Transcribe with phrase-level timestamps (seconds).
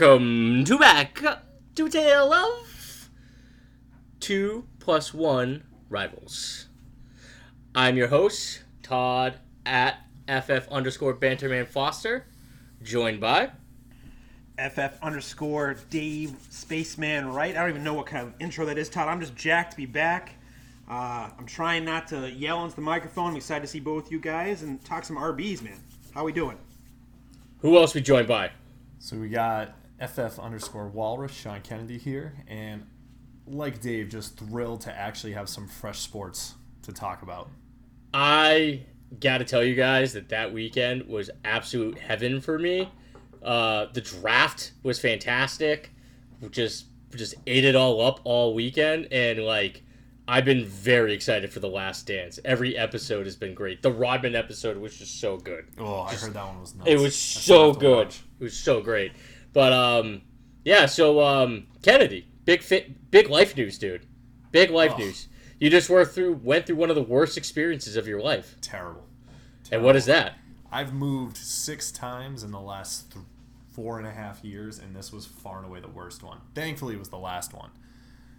[0.00, 1.22] welcome to back
[1.74, 3.10] to Tale of
[4.18, 6.68] Two Plus One Rivals.
[7.74, 9.34] I'm your host, Todd
[9.66, 12.24] at FF underscore Banterman Foster,
[12.82, 13.50] joined by
[14.56, 17.54] FF underscore Dave Spaceman Right.
[17.54, 19.06] I don't even know what kind of intro that is, Todd.
[19.06, 20.32] I'm just jacked to be back.
[20.88, 23.32] Uh, I'm trying not to yell into the microphone.
[23.32, 25.78] I'm excited to see both you guys and talk some RBs, man.
[26.14, 26.56] How we doing?
[27.58, 28.50] who else we joined by?
[28.98, 29.74] So we got
[30.06, 32.86] FF underscore Walrus, Sean Kennedy here, and
[33.46, 37.50] like Dave, just thrilled to actually have some fresh sports to talk about.
[38.14, 38.82] I
[39.18, 42.88] got to tell you guys that that weekend was absolute heaven for me.
[43.42, 45.90] Uh, the draft was fantastic.
[46.50, 49.82] Just just ate it all up all weekend, and like
[50.28, 52.38] I've been very excited for the Last Dance.
[52.44, 53.82] Every episode has been great.
[53.82, 55.66] The Rodman episode was just so good.
[55.76, 56.88] Oh, I heard that one was nuts.
[56.88, 58.06] It was I so good.
[58.06, 58.22] watch.
[58.38, 59.12] It was so great.
[59.52, 60.22] But um,
[60.64, 60.86] yeah.
[60.86, 64.06] So um, Kennedy, big fit, big life news, dude.
[64.52, 64.98] Big life Oh.
[64.98, 65.28] news.
[65.58, 68.56] You just were through went through one of the worst experiences of your life.
[68.60, 69.06] Terrible.
[69.70, 70.34] And what is that?
[70.72, 73.24] I've moved six times in the last th-
[73.72, 76.38] four and a half years, and this was far and away the worst one.
[76.54, 77.70] Thankfully, it was the last one.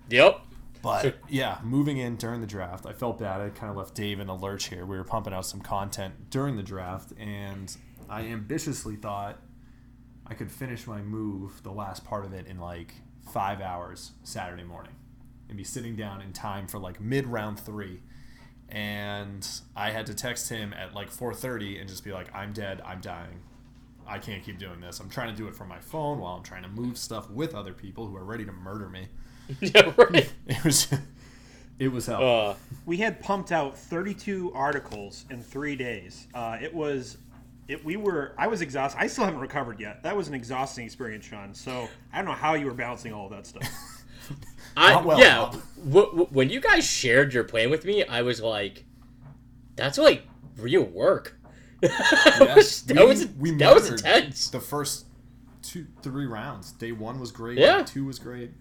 [0.09, 0.39] Yep.
[0.81, 3.39] But So- yeah, moving in during the draft, I felt bad.
[3.39, 4.85] I kind of left Dave in the lurch here.
[4.85, 7.75] We were pumping out some content during the draft, and
[8.09, 9.37] I ambitiously thought
[10.31, 12.93] I could finish my move, the last part of it, in like
[13.33, 14.93] five hours Saturday morning,
[15.49, 17.99] and be sitting down in time for like mid round three.
[18.69, 22.81] And I had to text him at like 4:30 and just be like, "I'm dead.
[22.85, 23.41] I'm dying.
[24.07, 25.01] I can't keep doing this.
[25.01, 27.53] I'm trying to do it from my phone while I'm trying to move stuff with
[27.53, 29.09] other people who are ready to murder me."
[29.59, 29.91] yeah.
[29.97, 30.31] Right.
[30.47, 30.87] It was
[31.77, 32.23] it was hell.
[32.51, 32.55] Uh,
[32.85, 36.27] We had pumped out 32 articles in three days.
[36.33, 37.17] Uh, it was,
[37.67, 37.83] it.
[37.85, 38.33] We were.
[38.37, 38.99] I was exhausted.
[38.99, 40.03] I still haven't recovered yet.
[40.03, 41.53] That was an exhausting experience, Sean.
[41.53, 43.67] So I don't know how you were balancing all of that stuff.
[44.77, 45.51] I well, yeah.
[45.83, 48.85] W- w- when you guys shared your plan with me, I was like,
[49.75, 50.23] "That's like
[50.57, 51.37] real work."
[51.81, 54.49] that was that We- was, we that was intense.
[54.49, 55.05] The first
[55.61, 56.71] two three rounds.
[56.71, 57.57] Day one was great.
[57.57, 57.79] Yeah.
[57.79, 58.51] Day two was great.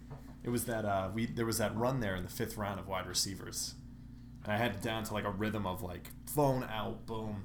[0.43, 2.89] It was that uh we there was that run there in the fifth round of
[2.89, 3.75] wide receivers.
[4.45, 7.45] And I had it down to like a rhythm of like phone out, boom,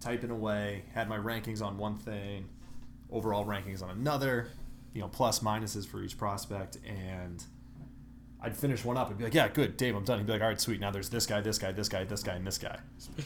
[0.00, 2.48] typing away, had my rankings on one thing,
[3.10, 4.48] overall rankings on another,
[4.94, 7.44] you know, plus minuses for each prospect and
[8.42, 10.40] I'd finish one up and be like, "Yeah, good, Dave, I'm done." He'd be like,
[10.40, 10.80] "All right, sweet.
[10.80, 12.78] Now there's this guy, this guy, this guy, this guy, and this guy."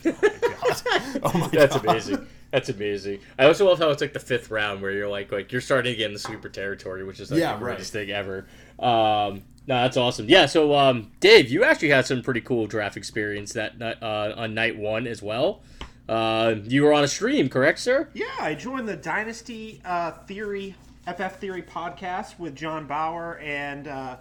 [0.05, 1.21] Oh my god!
[1.23, 1.85] Oh my That's God.
[1.87, 2.27] amazing.
[2.51, 3.21] That's amazing.
[3.39, 5.93] I also love how it's like the fifth round where you're like like you're starting
[5.93, 8.07] to get in the sweeper territory, which is like Yeah, the greatest right.
[8.07, 8.47] thing ever.
[8.81, 10.29] Um, no, that's awesome.
[10.29, 10.47] Yeah.
[10.47, 14.77] So, um, Dave, you actually had some pretty cool draft experience that uh, on night
[14.77, 15.63] one as well.
[16.09, 18.09] Uh, you were on a stream, correct, sir?
[18.13, 20.75] Yeah, I joined the Dynasty uh, Theory,
[21.07, 24.17] FF Theory podcast with John Bauer and uh,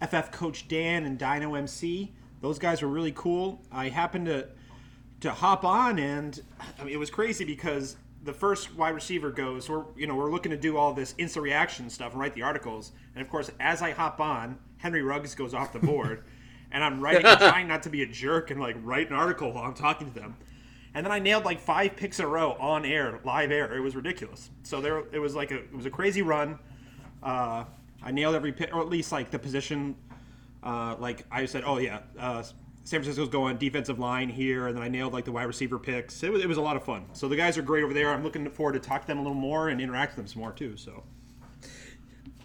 [0.00, 2.12] FF Coach Dan and Dino MC.
[2.42, 3.60] Those guys were really cool.
[3.72, 4.48] I happened to
[5.20, 6.40] to hop on, and
[6.78, 9.68] I mean, it was crazy because the first wide receiver goes.
[9.68, 12.42] We're you know we're looking to do all this instant reaction stuff and write the
[12.42, 16.22] articles, and of course as I hop on, Henry Ruggs goes off the board,
[16.70, 19.64] and I'm writing, trying not to be a jerk and like write an article while
[19.64, 20.36] I'm talking to them.
[20.96, 23.76] And then I nailed like five picks in a row on air, live air.
[23.76, 24.48] It was ridiculous.
[24.62, 26.58] So there, it was like a, it was a crazy run.
[27.22, 27.64] Uh,
[28.02, 29.94] I nailed every pick, or at least like the position.
[30.62, 32.42] Uh, like I said, oh yeah, uh,
[32.84, 36.22] San Francisco's going defensive line here, and then I nailed like the wide receiver picks.
[36.22, 37.04] It was, it was a lot of fun.
[37.12, 38.10] So the guys are great over there.
[38.10, 40.40] I'm looking forward to talk to them a little more and interact with them some
[40.40, 40.78] more too.
[40.78, 41.02] So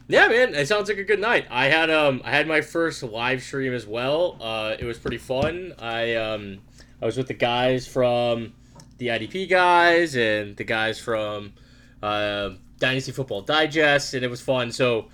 [0.10, 1.48] Yeah, man, it sounds like a good night.
[1.50, 4.38] I had um I had my first live stream as well.
[4.42, 5.74] Uh, it was pretty fun.
[5.80, 6.60] I um
[7.01, 8.53] I was with the guys from
[8.98, 11.53] the IDP guys and the guys from
[12.03, 14.71] uh, Dynasty Football Digest, and it was fun.
[14.71, 15.07] So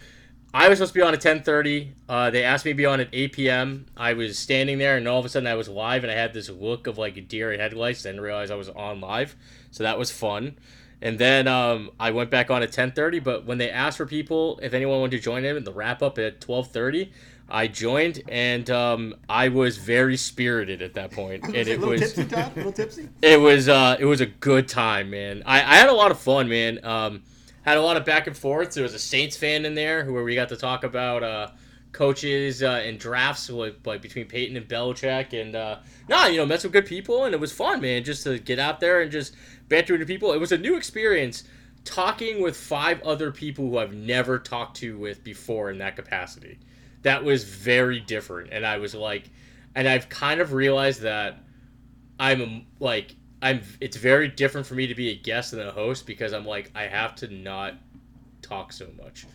[0.54, 1.94] I was supposed to be on at ten thirty.
[2.10, 3.86] Uh, they asked me to be on at eight p.m.
[3.96, 6.34] I was standing there, and all of a sudden I was live, and I had
[6.34, 8.04] this look of like a deer in headlights.
[8.04, 9.36] Then realized I was on live,
[9.72, 10.58] so that was fun.
[11.00, 13.20] And then um, I went back on at ten thirty.
[13.20, 16.18] But when they asked for people, if anyone wanted to join in the wrap up
[16.18, 17.12] at twelve thirty,
[17.50, 22.02] I joined, and um, I was very spirited at that point, and it a was
[22.02, 22.52] tipsy, Todd.
[22.54, 23.10] A little tipsy.
[23.22, 25.44] it was uh, it was a good time, man.
[25.46, 26.84] I, I had a lot of fun, man.
[26.84, 27.24] Um,
[27.62, 28.74] had a lot of back and forth.
[28.74, 31.50] There was a Saints fan in there where we got to talk about uh,
[31.92, 35.80] coaches uh, and drafts like, like between Peyton and Belichick, and uh,
[36.10, 38.04] nah, you know, met some good people, and it was fun, man.
[38.04, 39.36] Just to get out there and just
[39.70, 40.34] banter with people.
[40.34, 41.44] It was a new experience
[41.86, 46.60] talking with five other people who I've never talked to with before in that capacity.
[47.08, 49.30] That was very different, and I was like,
[49.76, 51.38] and I've kind of realized that
[52.20, 53.62] I'm like I'm.
[53.80, 56.70] It's very different for me to be a guest than a host because I'm like
[56.76, 57.76] I have to not
[58.42, 59.26] talk so much.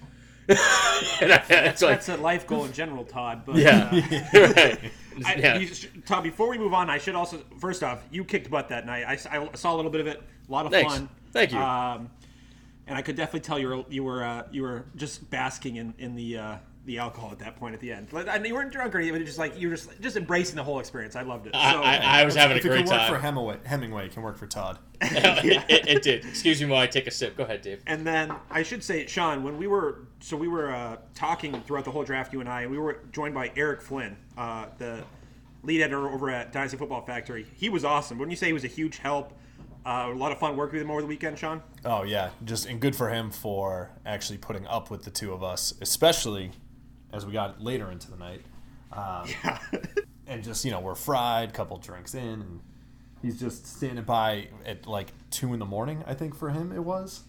[0.48, 3.42] and I, that's like That's a life goal in general, Todd.
[3.46, 4.92] But yeah, uh, right.
[5.24, 5.56] I, yeah.
[5.56, 8.68] you sh- Todd, before we move on, I should also first off, you kicked butt
[8.68, 9.04] that night.
[9.06, 9.16] I
[9.54, 10.92] saw a little bit of it, a lot of Thanks.
[10.92, 11.08] fun.
[11.32, 11.58] Thank you.
[11.58, 12.10] Um,
[12.86, 15.94] and I could definitely tell you were you were uh, you were just basking in
[15.96, 18.08] in the uh, the alcohol at that point at the end.
[18.10, 19.24] But- And you weren't drunk or anything.
[19.24, 21.14] Just like you were just just embracing the whole experience.
[21.14, 21.54] I loved it.
[21.54, 24.08] So, I, I, I was having a If it great can work for Hemingway, Hemingway,
[24.08, 24.78] can work for Todd.
[25.00, 26.24] it, it, it did.
[26.24, 27.36] Excuse me while I take a sip.
[27.36, 27.82] Go ahead, Dave.
[27.86, 31.84] And then I should say, Sean, when we were so we were uh, talking throughout
[31.84, 35.04] the whole draft, you and I, and we were joined by Eric Flynn, uh, the
[35.62, 37.46] lead editor over at Dynasty Football Factory.
[37.54, 38.18] He was awesome.
[38.18, 39.32] Wouldn't you say he was a huge help?
[39.84, 41.60] Uh, a lot of fun working with him over the weekend, Sean.
[41.84, 45.42] Oh yeah, just and good for him for actually putting up with the two of
[45.42, 46.52] us, especially
[47.12, 48.42] as we got later into the night.
[48.92, 49.58] Um, Yeah.
[50.26, 52.60] and just you know we're fried, couple drinks in, and
[53.22, 56.04] he's just standing by at like two in the morning.
[56.06, 57.22] I think for him it was.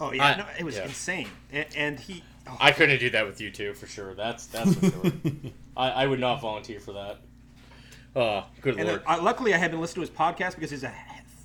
[0.00, 0.84] oh yeah, I- no, it was yeah.
[0.84, 1.28] insane.
[1.52, 4.14] And, and he, oh, I couldn't do that with you two for sure.
[4.14, 5.12] That's that's for sure.
[5.76, 7.18] I, I would not volunteer for that.
[8.16, 9.02] Oh, good and lord.
[9.06, 10.92] uh, luckily I had been listening to his podcast because he's a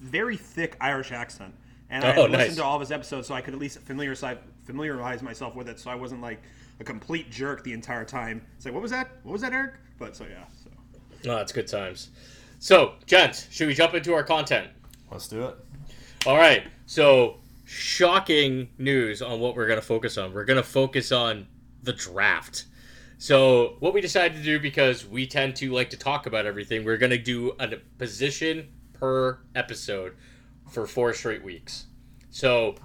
[0.02, 1.54] very thick Irish accent,
[1.90, 2.40] and I Oh, had nice.
[2.42, 4.38] listened to all of his episodes so I could at least familiarize
[4.70, 6.44] familiarize myself with it, so I wasn't like
[6.80, 8.46] a complete jerk the entire time.
[8.56, 9.10] It's like, what was that?
[9.24, 9.74] What was that, Eric?
[9.98, 10.44] But so yeah.
[10.64, 10.70] So.
[11.32, 12.12] Oh, that's good times.
[12.60, 14.70] So, gents, should we jump into our content?
[15.12, 15.56] Let's do it.
[16.28, 16.64] All right.
[16.86, 20.34] So, shocking news on what we're going to focus on.
[20.34, 21.48] We're going to focus on
[21.82, 22.66] the draft.
[23.18, 26.86] So, what we decided to do because we tend to like to talk about everything,
[26.86, 30.16] we're going to do a position per episode
[30.70, 31.88] for four straight weeks.
[32.30, 32.76] So,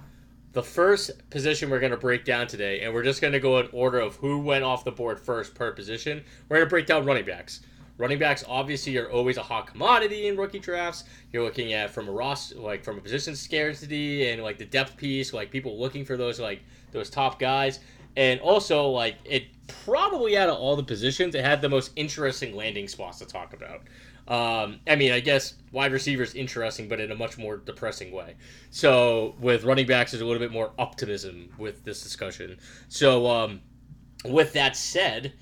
[0.55, 3.59] the first position we're going to break down today, and we're just going to go
[3.59, 6.23] in order of who went off the board first per position.
[6.47, 7.59] We're going to break down running backs.
[7.97, 11.03] Running backs obviously are always a hot commodity in rookie drafts.
[11.33, 14.95] You're looking at from a roster, like from a position scarcity and like the depth
[14.95, 16.61] piece, like people looking for those like
[16.93, 17.81] those top guys,
[18.15, 22.55] and also like it probably out of all the positions, it had the most interesting
[22.55, 23.81] landing spots to talk about.
[24.27, 28.35] Um, I mean, I guess wide receivers interesting, but in a much more depressing way.
[28.71, 32.57] So with running backs, there's a little bit more optimism with this discussion.
[32.87, 33.61] So um,
[34.23, 35.33] with that said,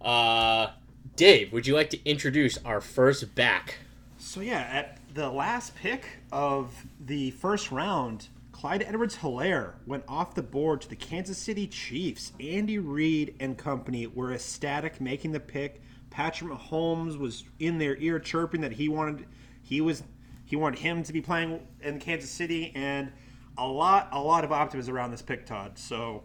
[0.00, 0.68] uh,
[1.16, 3.76] Dave, would you like to introduce our first back?
[4.18, 10.42] So yeah, at the last pick of the first round, Clyde Edwards-Hilaire went off the
[10.42, 12.32] board to the Kansas City Chiefs.
[12.38, 15.82] Andy Reid and company were ecstatic making the pick.
[16.10, 19.26] Patrick Mahomes was in their ear chirping that he wanted
[19.62, 20.02] he was
[20.44, 23.12] he wanted him to be playing in Kansas City and
[23.56, 25.78] a lot a lot of optimism around this pick, Todd.
[25.78, 26.24] So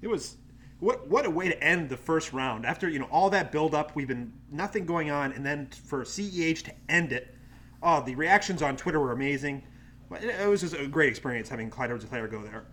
[0.00, 0.36] it was
[0.78, 3.74] what what a way to end the first round after you know all that build
[3.74, 3.96] up.
[3.96, 7.34] We've been nothing going on, and then for CEH to end it.
[7.82, 9.62] Oh, the reactions on Twitter were amazing.
[10.10, 12.66] It was just a great experience having Clyde Edwards-Hilaire go there.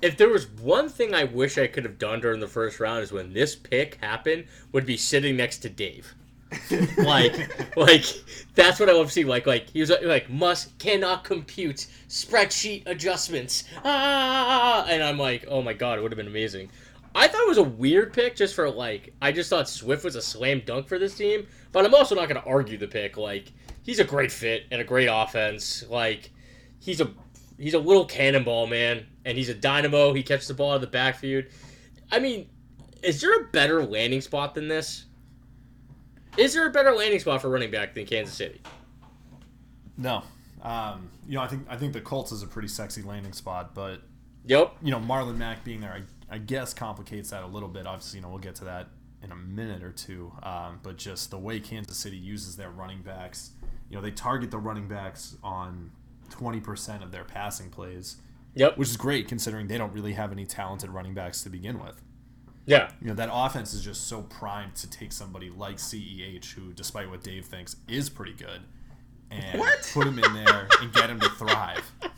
[0.00, 3.02] If there was one thing I wish I could have done during the first round
[3.02, 6.14] is when this pick happened, would be sitting next to Dave.
[6.98, 8.04] like, like
[8.54, 9.24] that's what I love to see.
[9.24, 13.64] Like, like he was like must cannot compute spreadsheet adjustments.
[13.84, 16.70] Ah, and I'm like, oh my god, it would have been amazing.
[17.14, 20.14] I thought it was a weird pick just for like I just thought Swift was
[20.14, 23.16] a slam dunk for this team, but I'm also not going to argue the pick.
[23.16, 25.84] Like he's a great fit and a great offense.
[25.88, 26.30] Like
[26.80, 27.10] he's a
[27.58, 30.12] he's a little cannonball man, and he's a dynamo.
[30.14, 31.44] He catches the ball out of the backfield.
[32.10, 32.48] I mean,
[33.02, 35.04] is there a better landing spot than this?
[36.36, 38.60] Is there a better landing spot for running back than Kansas City?
[39.96, 40.22] No,
[40.62, 43.74] um, you know I think I think the Colts is a pretty sexy landing spot,
[43.74, 44.02] but
[44.46, 44.76] Yep.
[44.82, 47.86] you know Marlon Mack being there, I, I guess complicates that a little bit.
[47.86, 48.86] Obviously, you know we'll get to that
[49.22, 50.32] in a minute or two.
[50.44, 53.50] Um, but just the way Kansas City uses their running backs,
[53.90, 55.90] you know they target the running backs on
[56.30, 58.16] twenty percent of their passing plays,
[58.54, 58.76] Yep.
[58.78, 62.02] which is great considering they don't really have any talented running backs to begin with.
[62.66, 62.90] Yeah.
[63.00, 67.08] You know that offense is just so primed to take somebody like Ceh, who, despite
[67.08, 68.60] what Dave thinks, is pretty good,
[69.30, 69.90] and What?
[69.94, 71.90] put him in there and get him to thrive.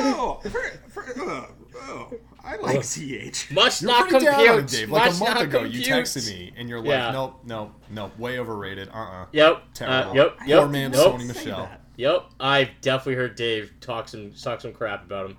[0.00, 1.46] Oh, for, for, uh,
[1.82, 3.50] oh, I like CH.
[3.52, 4.46] Must You're not pretty compute.
[4.46, 4.90] down on Dave.
[4.90, 7.06] Like a month not ago, you texted me and you're Yeah.
[7.06, 9.62] like, "Nope, nope, nope, way overrated." Uh, uh Yep.
[9.74, 10.10] Terrible.
[10.10, 10.36] Uh, yep.
[10.46, 10.58] Yep.
[10.60, 11.20] Poor man, Nope.
[11.20, 11.58] Sony Michel.
[11.58, 11.80] that.
[11.98, 12.30] Yep.
[12.38, 15.36] I've definitely heard Dave talk some talk some crap about him.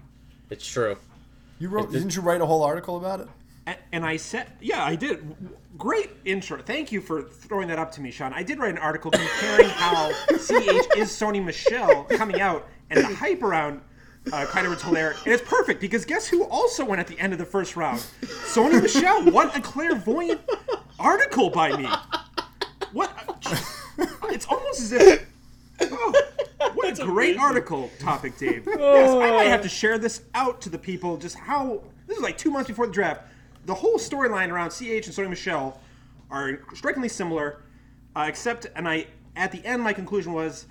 [0.50, 0.98] It's true.
[1.58, 1.92] You wrote?
[1.92, 3.28] Didn't you write a whole article about it?
[3.66, 5.36] And, and I said, yeah, I did.
[5.78, 6.62] Great intro.
[6.62, 8.34] Thank you for throwing that up to me, Sean.
[8.34, 13.16] I did write an article comparing how CH is Sony Michel coming out and the
[13.16, 13.80] hype around
[14.34, 15.16] uh, Clyde Edwards-Hilaire.
[15.24, 18.00] And it's perfect because guess who also went at the end of the first round?
[18.22, 19.32] Sony Michel.
[19.32, 20.42] What a clairvoyant
[21.00, 21.88] article by me.
[22.92, 23.12] What?
[24.24, 25.26] It's almost as if.
[25.82, 26.24] Oh,
[26.74, 28.68] What a great article topic, Dave.
[28.78, 31.18] yes, I might have to share this out to the people.
[31.18, 33.24] Just how this is like two months before the draft.
[33.66, 35.80] The whole storyline around CH and Sony Michel
[36.32, 37.64] are strikingly similar,
[38.16, 40.68] uh, except and I at the end my conclusion was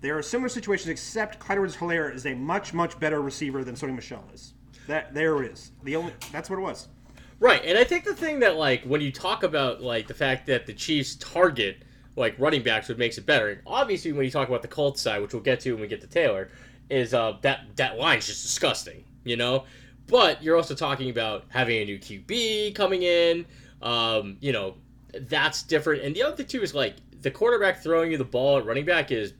[0.00, 3.74] there are similar situations, except Clyde Edwards Hilaire is a much much better receiver than
[3.74, 4.54] Sony Michel is.
[4.86, 5.72] That there it is.
[5.82, 6.88] The only that's what it was.
[7.40, 10.46] Right, and I think the thing that like when you talk about like the fact
[10.46, 11.82] that the Chiefs target
[12.16, 13.48] like running backs, what makes it better.
[13.50, 15.88] And obviously, when you talk about the Colts side, which we'll get to when we
[15.88, 16.50] get to Taylor,
[16.90, 19.64] is uh that that line's just disgusting, you know.
[20.06, 23.46] But you're also talking about having a new QB coming in.
[23.80, 24.74] Um, you know,
[25.12, 26.02] that's different.
[26.02, 28.84] And the other thing too is like the quarterback throwing you the ball at running
[28.84, 29.32] back is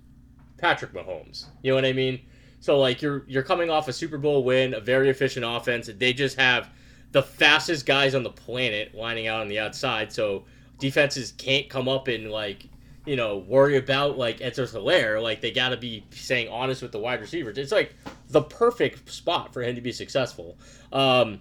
[0.56, 1.46] Patrick Mahomes.
[1.62, 2.20] You know what I mean?
[2.60, 5.90] So like you're you're coming off a Super Bowl win, a very efficient offense.
[5.94, 6.70] They just have
[7.12, 10.12] the fastest guys on the planet lining out on the outside.
[10.12, 10.44] So
[10.78, 12.68] defenses can't come up and like
[13.06, 15.20] you know worry about like Edwards Hilaire.
[15.20, 17.58] Like they got to be saying honest with the wide receivers.
[17.58, 17.94] It's like
[18.28, 20.58] the perfect spot for him to be successful.
[20.92, 21.40] Um,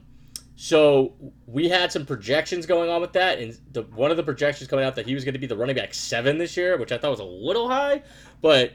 [0.55, 1.13] so
[1.47, 4.85] we had some projections going on with that, and the one of the projections coming
[4.85, 6.97] out that he was going to be the running back seven this year, which I
[6.97, 8.03] thought was a little high,
[8.41, 8.73] but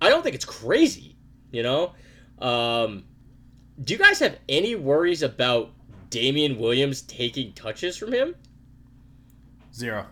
[0.00, 1.16] I don't think it's crazy.
[1.52, 1.92] You know,
[2.40, 3.04] um,
[3.82, 5.70] do you guys have any worries about
[6.10, 8.34] Damien Williams taking touches from him?
[9.74, 10.06] Zero.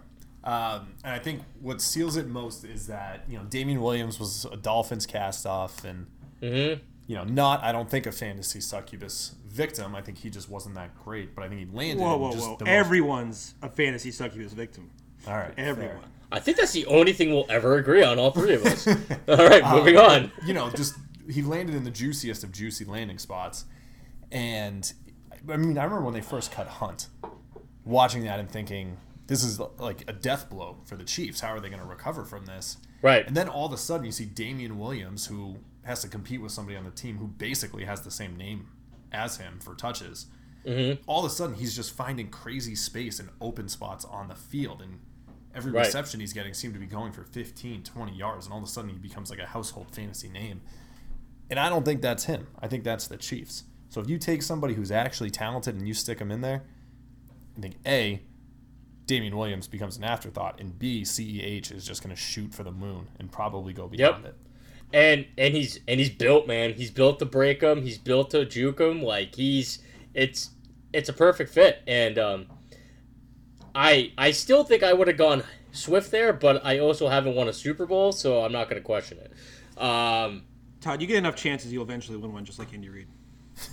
[0.44, 4.44] Um, and I think what seals it most is that you know Damien Williams was
[4.50, 6.06] a Dolphins cast off, and
[6.42, 6.82] Mm-hmm.
[7.06, 9.94] you know not I don't think a fantasy succubus victim.
[9.94, 12.02] I think he just wasn't that great, but I think he landed.
[12.02, 12.56] Whoa, whoa, just whoa!
[12.56, 14.90] the most- Everyone's a fantasy succubus victim.
[15.28, 15.66] all right, fair.
[15.66, 15.96] Everyone.
[16.32, 18.86] I think that's the only thing we'll ever agree on, all three of us.
[19.28, 20.32] all right, moving on.
[20.46, 20.94] you know, just
[21.30, 23.66] he landed in the juiciest of juicy landing spots.
[24.32, 24.90] And
[25.48, 27.06] I mean, I remember when they first cut Hunt,
[27.84, 31.40] watching that and thinking, this is like a death blow for the Chiefs.
[31.40, 32.76] How are they going to recover from this?
[33.00, 33.26] Right.
[33.26, 36.52] And then all of a sudden, you see Damien Williams, who has to compete with
[36.52, 38.68] somebody on the team who basically has the same name
[39.10, 40.26] as him for touches.
[40.64, 41.02] Mm-hmm.
[41.06, 44.80] All of a sudden, he's just finding crazy space and open spots on the field.
[44.80, 45.00] And
[45.54, 45.86] every Right.
[45.86, 48.46] reception he's getting seemed to be going for 15, 20 yards.
[48.46, 50.60] And all of a sudden, he becomes like a household fantasy name.
[51.50, 52.46] And I don't think that's him.
[52.60, 53.64] I think that's the Chiefs.
[53.88, 56.62] So if you take somebody who's actually talented and you stick him in there,
[57.58, 58.22] I think A,
[59.12, 62.70] Damien Williams becomes an afterthought, and B, CEH is just going to shoot for the
[62.70, 64.34] moon and probably go beyond it.
[64.90, 66.72] And and he's and he's built, man.
[66.72, 67.82] He's built to break him.
[67.82, 69.02] He's built to juke him.
[69.02, 69.80] Like he's
[70.14, 70.52] it's
[70.94, 71.82] it's a perfect fit.
[71.86, 72.46] And um,
[73.74, 75.42] I I still think I would have gone
[75.72, 78.84] Swift there, but I also haven't won a Super Bowl, so I'm not going to
[78.84, 79.82] question it.
[79.82, 80.44] Um,
[80.80, 83.08] Todd, you get enough chances, you'll eventually win one, just like Andy Reid.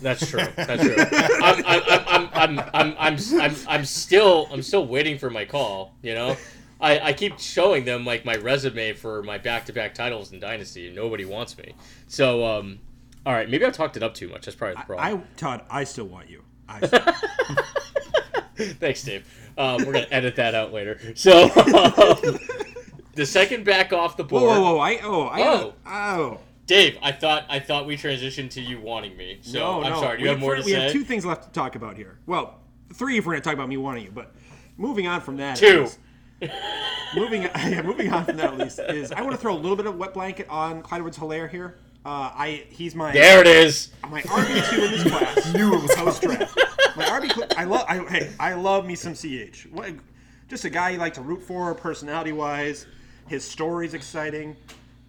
[0.01, 0.45] That's true.
[0.55, 0.95] That's true.
[0.97, 5.95] I'm, I'm, I'm, I'm, I'm, I'm, I'm, I'm still, I'm still waiting for my call.
[6.01, 6.37] You know,
[6.79, 10.95] I, I keep showing them like my resume for my back-to-back titles in Dynasty, and
[10.95, 11.73] nobody wants me.
[12.07, 12.79] So, um,
[13.25, 14.45] all right, maybe I talked it up too much.
[14.45, 15.23] That's probably the problem.
[15.23, 16.43] I, Todd, I still want you.
[16.67, 16.99] I still,
[18.75, 19.25] Thanks, Dave.
[19.57, 20.99] Um, we're gonna edit that out later.
[21.15, 21.49] So, um,
[23.15, 24.43] the second back off the board.
[24.43, 24.79] whoa, whoa, whoa!
[24.79, 25.73] I oh, I Oh.
[25.85, 26.39] oh.
[26.69, 29.39] Dave, I thought, I thought we transitioned to you wanting me.
[29.41, 29.99] So no, I'm no.
[29.99, 30.17] sorry.
[30.17, 30.77] Do we you have more to we say?
[30.77, 32.19] We have two things left to talk about here.
[32.27, 32.59] Well,
[32.93, 34.35] three if we're going to talk about me wanting you, but
[34.77, 35.57] moving on from that.
[35.57, 35.85] Two.
[35.85, 35.97] is-
[37.15, 39.75] moving, yeah, moving on from that at least is I want to throw a little
[39.75, 41.79] bit of wet blanket on Clyde Edwards Hilaire here.
[42.05, 43.89] Uh, I he's my There it is.
[44.07, 45.53] my RB two in this class.
[45.53, 46.55] Knew it was post draft.
[46.95, 47.85] My RB, cl- I love.
[47.89, 49.67] I, hey, I love me some CH.
[49.71, 49.91] What,
[50.47, 52.85] just a guy you like to root for, personality wise.
[53.27, 54.55] His story's exciting,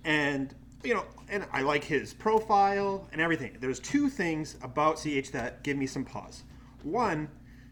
[0.04, 3.56] and you know, and I like his profile and everything.
[3.60, 6.44] There's two things about CH that give me some pause.
[6.82, 7.28] One,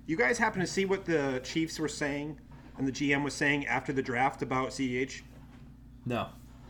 [0.06, 2.38] you guys happen to see what the Chiefs were saying
[2.76, 5.22] and the GM was saying after the draft about CH?
[6.06, 6.28] No.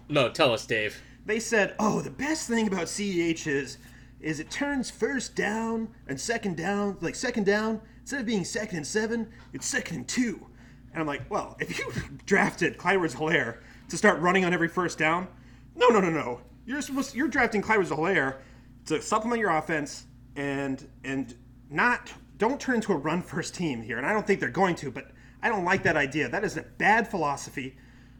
[0.09, 1.03] No, tell us, Dave.
[1.27, 3.77] they said, "Oh, the best thing about CEH is,
[4.21, 8.79] is it turns first down and second down, like second down instead of being second
[8.79, 10.47] and seven, it's second and two.
[10.93, 11.93] And I'm like, well, if you
[12.27, 15.29] drafted Clyde Hilaire to start running on every first down,
[15.79, 16.41] no, no, no, no.
[16.67, 18.41] You're supposed you're drafting Clyde Hilaire
[18.87, 20.07] to supplement your offense
[20.37, 21.35] and and
[21.71, 23.97] not don't turn into a run first team here.
[23.97, 25.11] And I don't think they're going to, but
[25.43, 26.29] I don't like that idea.
[26.29, 27.77] That is a bad philosophy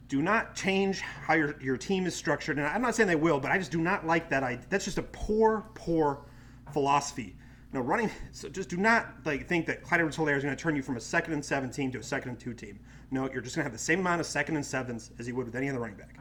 [0.09, 2.57] do not change how your, your team is structured.
[2.57, 4.65] And I'm not saying they will, but I just do not like that idea.
[4.69, 6.25] That's just a poor, poor
[6.73, 7.37] philosophy.
[7.71, 8.09] No, running.
[8.31, 10.81] So just do not like think that Clyde Edwards Hilaire is going to turn you
[10.81, 12.79] from a second and seven team to a second and two team.
[13.11, 15.35] No, you're just going to have the same amount of second and sevens as you
[15.35, 16.18] would with any other running back.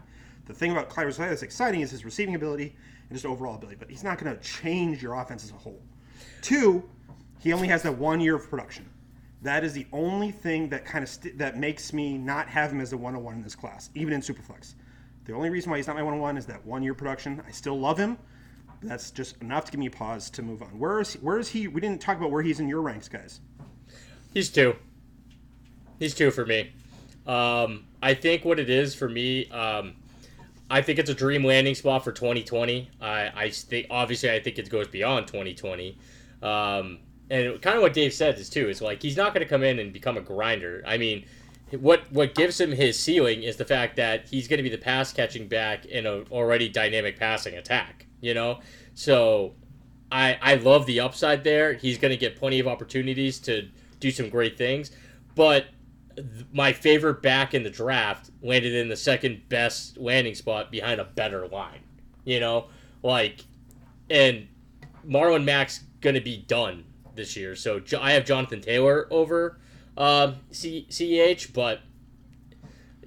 [0.48, 2.74] The thing about Clyde Edwards that's exciting is his receiving ability
[3.08, 5.80] and just overall ability, but he's not going to change your offense as a whole.
[6.42, 6.88] Two,
[7.38, 8.88] he only has that one year of production.
[9.42, 12.80] That is the only thing that kind of st- that makes me not have him
[12.80, 14.74] as a 101 in this class, even in Superflex.
[15.26, 17.42] The only reason why he's not my 101 is that one year production.
[17.46, 18.18] I still love him.
[18.82, 20.78] That's just enough to give me a pause to move on.
[20.78, 21.68] Where is where is he?
[21.68, 23.40] We didn't talk about where he's in your ranks, guys.
[24.32, 24.76] He's two.
[25.98, 26.72] He's two for me.
[27.26, 29.96] Um, I think what it is for me, um,
[30.70, 32.90] I think it's a dream landing spot for 2020.
[33.00, 35.98] I, I think obviously I think it goes beyond 2020.
[36.42, 36.98] Um,
[37.30, 39.62] and kind of what Dave said is too is like he's not going to come
[39.62, 40.82] in and become a grinder.
[40.86, 41.24] I mean,
[41.78, 44.78] what what gives him his ceiling is the fact that he's going to be the
[44.78, 48.06] pass catching back in a already dynamic passing attack.
[48.20, 48.60] You know,
[48.94, 49.54] so
[50.10, 51.74] I I love the upside there.
[51.74, 53.68] He's going to get plenty of opportunities to
[54.00, 54.90] do some great things,
[55.34, 55.66] but
[56.52, 61.04] my favorite back in the draft landed in the second best landing spot behind a
[61.04, 61.80] better line.
[62.24, 62.66] You know,
[63.02, 63.44] like,
[64.10, 64.48] and
[65.06, 66.84] Marlon Mack's going to be done
[67.14, 67.54] this year.
[67.54, 69.58] So I have Jonathan Taylor over
[69.96, 71.80] uh, C- CEH, but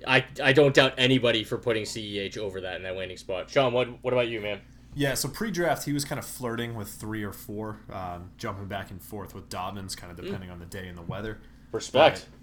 [0.08, 3.50] I I don't doubt anybody for putting CEH over that in that landing spot.
[3.50, 4.62] Sean, what what about you, man?
[4.94, 8.92] Yeah, so pre-draft he was kind of flirting with three or four, um, jumping back
[8.92, 10.54] and forth with Dobbins, kind of depending mm.
[10.54, 11.40] on the day and the weather.
[11.72, 12.28] Respect.
[12.30, 12.41] But,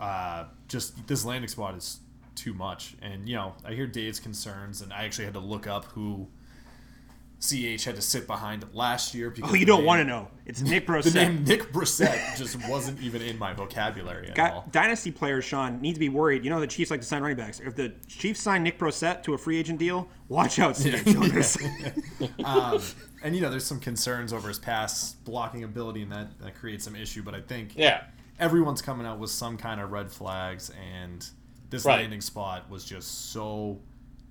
[0.00, 2.00] uh, just this landing spot is
[2.34, 5.66] too much, and you know I hear Dave's concerns, and I actually had to look
[5.66, 6.28] up who
[7.40, 9.30] CH had to sit behind last year.
[9.30, 10.28] Because oh, you don't want to know.
[10.44, 11.02] It's Nick Brossette.
[11.12, 14.68] the name Nick Brossette just wasn't even in my vocabulary at Got, all.
[14.72, 16.44] Dynasty players, Sean, need to be worried.
[16.44, 17.60] You know the Chiefs like to sign running backs.
[17.60, 21.58] If the Chiefs sign Nick Brossette to a free agent deal, watch out, CJ Jonas.
[22.44, 22.82] um,
[23.22, 26.84] and you know, there's some concerns over his pass blocking ability, and that, that creates
[26.84, 27.22] some issue.
[27.22, 28.04] But I think yeah,
[28.38, 31.26] everyone's coming out with some kind of red flags, and
[31.70, 32.00] this right.
[32.00, 33.80] landing spot was just so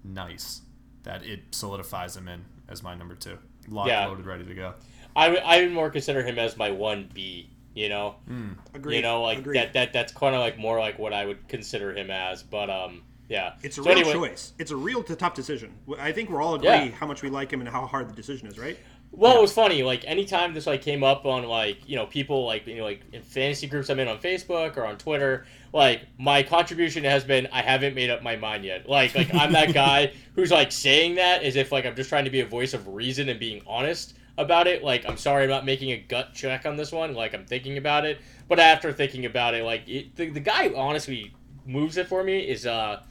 [0.03, 0.61] nice
[1.03, 3.37] that it solidifies him in as my number two.
[3.67, 4.07] Locked, yeah.
[4.07, 4.73] loaded, ready to go.
[5.15, 7.49] I would I would more consider him as my one B.
[7.73, 8.55] You know, mm.
[8.73, 8.97] Agreed.
[8.97, 9.57] You know, like Agreed.
[9.57, 12.41] that that that's kind of like more like what I would consider him as.
[12.41, 14.53] But um, yeah, it's a so real anyway, choice.
[14.57, 15.73] It's a real tough decision.
[15.99, 16.89] I think we're all agree yeah.
[16.89, 18.77] how much we like him and how hard the decision is, right?
[19.11, 19.39] Well, yeah.
[19.39, 19.83] it was funny.
[19.83, 23.01] Like anytime this like came up on like you know people like you know like
[23.13, 27.47] in fantasy groups I'm in on Facebook or on Twitter, like my contribution has been
[27.51, 28.87] I haven't made up my mind yet.
[28.87, 32.25] Like like I'm that guy who's like saying that as if like I'm just trying
[32.25, 34.83] to be a voice of reason and being honest about it.
[34.83, 37.13] Like I'm sorry about making a gut check on this one.
[37.13, 40.69] Like I'm thinking about it, but after thinking about it, like it, the the guy
[40.69, 41.33] who honestly
[41.65, 43.01] moves it for me is uh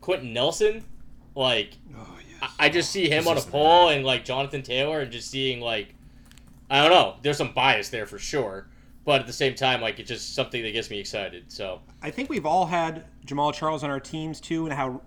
[0.00, 0.84] Quenton Nelson.
[1.34, 1.78] Like.
[2.58, 5.60] I, I, just see him on a pole and like Jonathan Taylor and just seeing
[5.60, 5.94] like
[6.70, 7.16] I don't know.
[7.22, 8.68] There's some bias there for sure
[9.04, 11.44] but at the same time, like it's just something that gets me excited.
[11.48, 15.02] So I think we've all had Jamaal Charles on our teams too, and how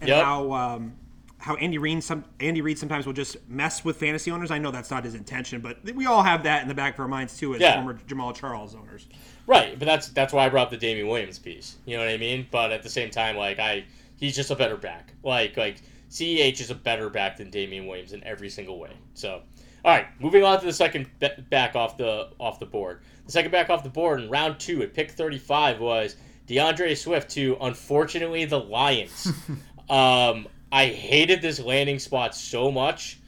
[0.00, 0.24] and yep.
[0.24, 0.94] how um,
[1.38, 4.50] how Andy Reid some Andy Reid sometimes will just mess with fantasy owners.
[4.50, 7.00] I know that's not his intention, but we all have that in the back of
[7.00, 7.74] our minds too as yeah.
[7.74, 9.06] former Jamaal Charles owners.
[9.46, 11.76] Right, but that's that's why I brought up the Damien Williams piece.
[11.84, 12.46] You know what I mean?
[12.50, 13.84] But at the same time, like I,
[14.16, 15.12] he's just a better back.
[15.22, 15.76] Like like
[16.12, 18.92] Ceh is a better back than Damien Williams in every single way.
[19.14, 19.42] So
[19.84, 21.08] all right, moving on to the second
[21.50, 23.00] back off the off the board.
[23.26, 27.30] The second back off the board in round two at pick 35 was D'Andre Swift
[27.32, 29.26] to unfortunately the Lions.
[29.90, 33.18] um, I hated this landing spot so much.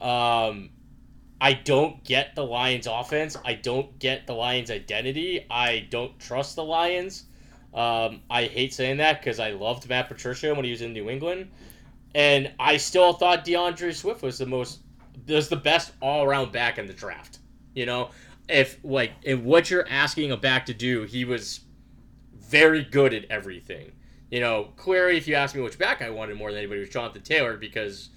[0.00, 0.70] Um,
[1.40, 3.36] I don't get the Lions offense.
[3.44, 5.46] I don't get the Lions identity.
[5.50, 7.24] I don't trust the Lions.
[7.72, 11.08] Um, I hate saying that because I loved Matt Patricia when he was in New
[11.08, 11.50] England.
[12.14, 14.80] And I still thought D'Andre Swift was the most
[15.28, 17.38] was the best all around back in the draft.
[17.74, 18.10] You know,
[18.48, 21.60] if like if what you're asking a back to do, he was
[22.34, 23.92] very good at everything.
[24.30, 26.88] You know, clearly, if you ask me which back I wanted more than anybody was
[26.90, 28.10] Jonathan Taylor because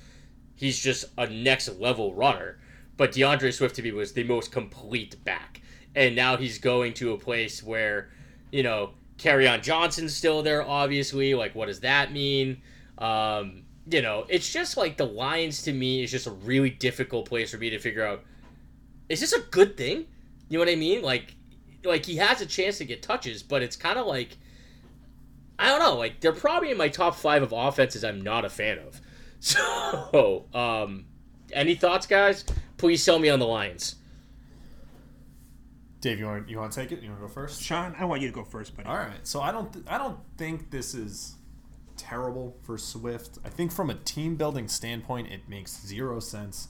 [0.55, 2.59] he's just a next level runner.
[2.97, 5.61] But D'Andre Swift to me was the most complete back,
[5.95, 8.09] and now he's going to a place where,
[8.51, 10.63] you know, Kerryon Johnson's still there.
[10.63, 12.61] Obviously, like what does that mean?
[12.97, 17.27] Um, you know, it's just like the Lions to me is just a really difficult
[17.27, 18.23] place for me to figure out.
[19.09, 20.05] Is this a good thing?
[20.49, 21.01] You know what I mean?
[21.01, 21.35] Like,
[21.83, 24.37] like he has a chance to get touches, but it's kind of like,
[25.59, 25.95] I don't know.
[25.95, 29.01] Like they're probably in my top five of offenses I'm not a fan of.
[29.41, 31.05] So, um,
[31.53, 32.45] any thoughts, guys?
[32.77, 33.95] Please sell me on the Lions.
[36.01, 37.01] Dave, you want you want to take it?
[37.01, 37.61] You want to go first?
[37.61, 38.87] Sean, I want you to go first, buddy.
[38.87, 39.19] All right.
[39.23, 41.35] So I don't th- I don't think this is
[41.97, 43.39] terrible for Swift.
[43.43, 46.69] I think from a team building standpoint, it makes zero sense.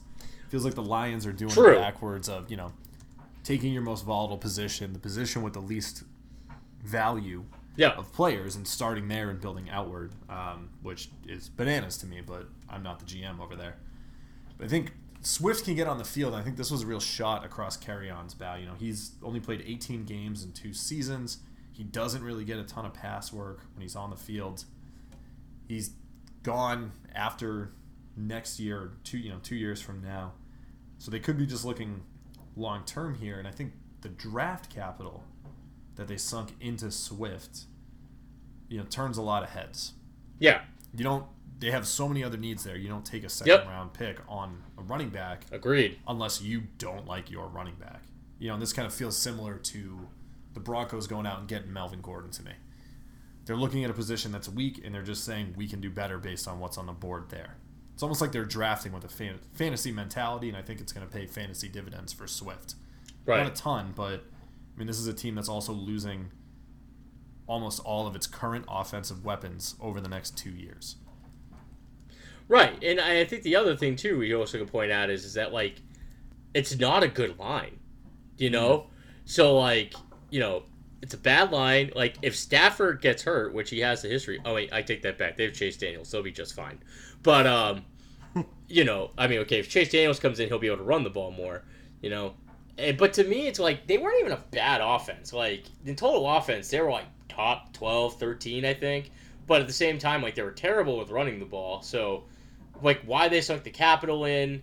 [0.49, 1.75] feels like the Lions are doing True.
[1.75, 2.71] backwards of you know
[3.43, 6.03] taking your most volatile position, the position with the least
[6.83, 7.91] value yeah.
[7.91, 12.21] of players, and starting there and building outward, um, which is bananas to me.
[12.25, 13.77] But I'm not the GM over there.
[14.57, 16.33] But I think Swift can get on the field.
[16.33, 18.55] I think this was a real shot across Kerryon's bow.
[18.55, 21.39] You know, he's only played 18 games in two seasons.
[21.71, 24.65] He doesn't really get a ton of pass work when he's on the field.
[25.67, 25.91] He's
[26.43, 27.71] gone after
[28.15, 30.33] next year, two you know two years from now.
[30.97, 32.03] So they could be just looking
[32.55, 35.23] long term here, and I think the draft capital
[35.95, 37.61] that they sunk into Swift,
[38.69, 39.93] you know, turns a lot of heads.
[40.39, 40.61] Yeah,
[40.95, 41.25] You don't.
[41.57, 42.75] They have so many other needs there.
[42.75, 43.67] You don't take a second Yep.
[43.67, 45.97] round pick on a running back agreed.
[46.05, 48.01] unless you don't like your running back.
[48.39, 50.09] You know, and this kind of feels similar to
[50.53, 52.51] the Broncos going out and getting Melvin Gordon to me.
[53.45, 56.17] They're looking at a position that's weak and they're just saying we can do better
[56.17, 57.57] based on what's on the board there.
[57.93, 61.07] It's almost like they're drafting with a fan- fantasy mentality, and I think it's going
[61.07, 62.75] to pay fantasy dividends for Swift.
[63.25, 63.37] Right.
[63.37, 64.23] Not a ton, but
[64.75, 66.31] I mean, this is a team that's also losing
[67.47, 70.97] almost all of its current offensive weapons over the next two years.
[72.47, 75.33] Right, and I think the other thing too we also can point out is is
[75.33, 75.81] that like
[76.53, 77.79] it's not a good line,
[78.37, 78.77] you know.
[78.77, 78.89] Mm-hmm.
[79.25, 79.95] So like
[80.29, 80.63] you know
[81.01, 81.91] it's a bad line.
[81.95, 84.39] Like if Stafford gets hurt, which he has the history.
[84.45, 85.37] Oh wait, I take that back.
[85.37, 86.11] They have Chase Daniels.
[86.11, 86.79] They'll be just fine.
[87.23, 87.85] But um,
[88.67, 91.03] you know, I mean, okay, if Chase Daniels comes in, he'll be able to run
[91.03, 91.63] the ball more.
[92.01, 92.33] You know,
[92.77, 95.33] Eh, but to me, it's like they weren't even a bad offense.
[95.33, 99.11] Like in total offense, they were like top 12, 13, I think.
[99.47, 101.81] But at the same time, like they were terrible with running the ball.
[101.81, 102.23] So,
[102.81, 104.61] like, why they sunk the capital in,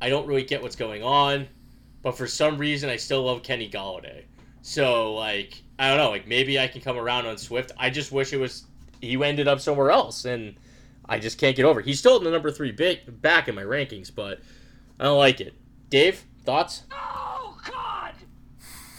[0.00, 1.48] I don't really get what's going on.
[2.02, 4.24] But for some reason, I still love Kenny Golladay.
[4.62, 6.10] So, like, I don't know.
[6.10, 7.72] Like, maybe I can come around on Swift.
[7.78, 8.64] I just wish it was
[9.00, 10.54] he ended up somewhere else, and
[11.08, 11.80] I just can't get over.
[11.80, 11.86] it.
[11.86, 14.40] He's still in the number three big, back in my rankings, but
[15.00, 15.54] I don't like it.
[15.90, 16.84] Dave, thoughts?
[16.90, 18.14] No, God!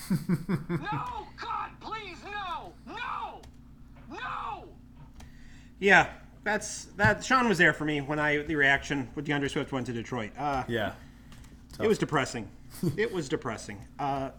[0.69, 2.73] no, God, please, no!
[2.85, 3.41] No!
[4.11, 4.65] No!
[5.79, 6.09] Yeah,
[6.43, 7.23] that's that.
[7.23, 10.31] Sean was there for me when I the reaction when D'Andre Swift went to Detroit.
[10.37, 10.91] Uh, Yeah.
[11.79, 12.49] it was depressing.
[12.97, 13.79] it was depressing.
[13.97, 14.31] Uh,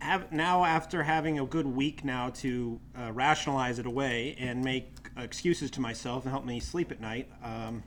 [0.00, 4.88] have, now after having a good week now to uh, rationalize it away and make
[5.16, 7.82] excuses to myself and help me sleep at night, um,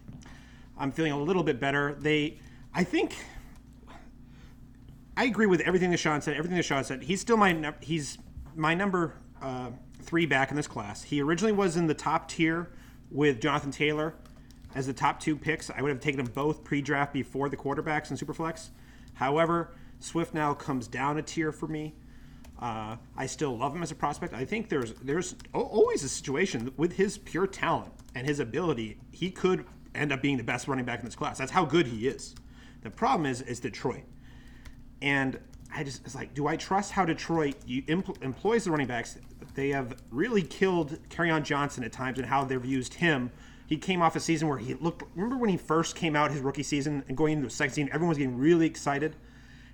[0.77, 1.95] I'm feeling a little bit better.
[1.99, 2.39] They,
[2.73, 3.15] I think,
[5.17, 6.35] I agree with everything that Sean said.
[6.37, 7.03] Everything that Sean said.
[7.03, 8.17] He's still my he's
[8.55, 11.03] my number uh, three back in this class.
[11.03, 12.69] He originally was in the top tier
[13.11, 14.15] with Jonathan Taylor
[14.75, 15.69] as the top two picks.
[15.69, 18.69] I would have taken them both pre-draft before the quarterbacks in Superflex.
[19.15, 21.95] However, Swift now comes down a tier for me.
[22.59, 24.33] Uh, I still love him as a prospect.
[24.33, 29.31] I think there's there's always a situation with his pure talent and his ability, he
[29.31, 31.37] could end up being the best running back in this class.
[31.37, 32.35] That's how good he is.
[32.81, 34.03] The problem is is Detroit.
[35.01, 35.39] And
[35.73, 39.17] I just it's like, do I trust how Detroit empl- employs the running backs?
[39.55, 43.31] They have really killed on Johnson at times and how they've used him.
[43.67, 45.03] He came off a season where he looked.
[45.15, 47.89] Remember when he first came out his rookie season and going into the second season,
[47.93, 49.15] everyone was getting really excited,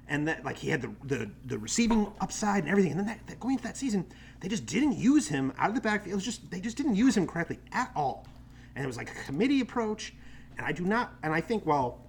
[0.08, 2.92] and that like he had the the, the receiving upside and everything.
[2.92, 4.06] And then that, that going into that season,
[4.40, 6.14] they just didn't use him out of the backfield.
[6.14, 8.28] It was just they just didn't use him correctly at all,
[8.76, 10.14] and it was like a committee approach.
[10.58, 11.14] And I do not.
[11.24, 12.06] And I think while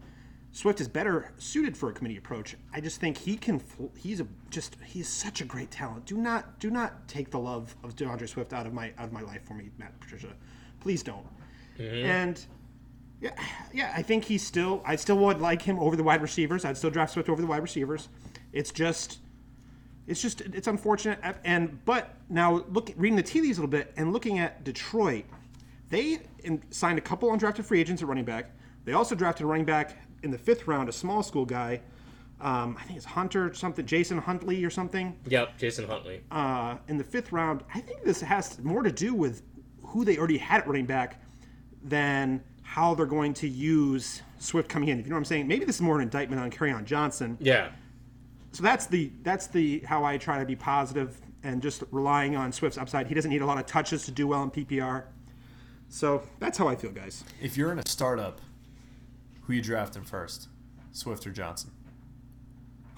[0.56, 2.56] Swift is better suited for a committee approach.
[2.72, 3.62] I just think he can.
[3.94, 4.78] He's a just.
[4.82, 6.06] He's such a great talent.
[6.06, 9.12] Do not do not take the love of D'Andre Swift out of my out of
[9.12, 10.32] my life for me, Matt Patricia.
[10.80, 11.26] Please don't.
[11.78, 12.06] Mm-hmm.
[12.06, 12.46] And
[13.20, 13.30] yeah,
[13.72, 14.82] yeah, I think he's still.
[14.84, 16.64] I still would like him over the wide receivers.
[16.64, 18.08] I'd still draft Swift over the wide receivers.
[18.52, 19.18] It's just.
[20.06, 23.92] It's just it's unfortunate and but now look reading the tea leaves a little bit
[23.96, 25.24] and looking at Detroit,
[25.90, 26.20] they
[26.70, 28.52] signed a couple undrafted free agents at running back.
[28.84, 31.80] They also drafted a running back in the fifth round, a small school guy.
[32.40, 35.18] Um, I think it's Hunter something, Jason Huntley or something.
[35.26, 36.20] Yep, Jason Huntley.
[36.30, 39.42] Uh, in the fifth round, I think this has more to do with
[39.82, 41.20] who they already had at running back
[41.82, 42.44] than
[42.76, 45.00] how they're going to use Swift coming in.
[45.00, 45.48] If you know what I'm saying?
[45.48, 47.38] Maybe this is more an indictment on on Johnson.
[47.40, 47.70] Yeah.
[48.52, 52.52] So that's the that's the how I try to be positive and just relying on
[52.52, 53.06] Swift's upside.
[53.06, 55.04] He doesn't need a lot of touches to do well in PPR.
[55.88, 57.24] So that's how I feel, guys.
[57.40, 58.42] If you're in a startup,
[59.44, 60.48] who you drafting first,
[60.92, 61.70] Swift or Johnson?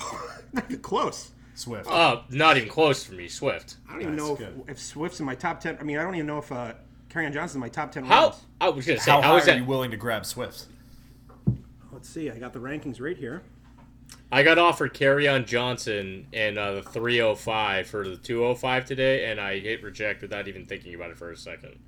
[0.53, 1.31] Not even close.
[1.55, 1.89] Swift.
[1.89, 3.77] Uh, not even close for me, Swift.
[3.89, 5.77] I don't even That's know if, if Swift's in my top ten.
[5.81, 6.75] I mean, I don't even know if uh,
[7.09, 8.05] Carry Johnson's in my top ten.
[8.05, 8.25] How?
[8.25, 8.37] rounds.
[8.61, 9.57] I was gonna say, How how high is are that?
[9.59, 10.67] you willing to grab Swift?
[11.93, 12.31] Let's see.
[12.31, 13.43] I got the rankings right here.
[14.31, 19.59] I got offered Kerryon Johnson and uh, the 305 for the 205 today, and I
[19.59, 21.79] hit reject without even thinking about it for a second.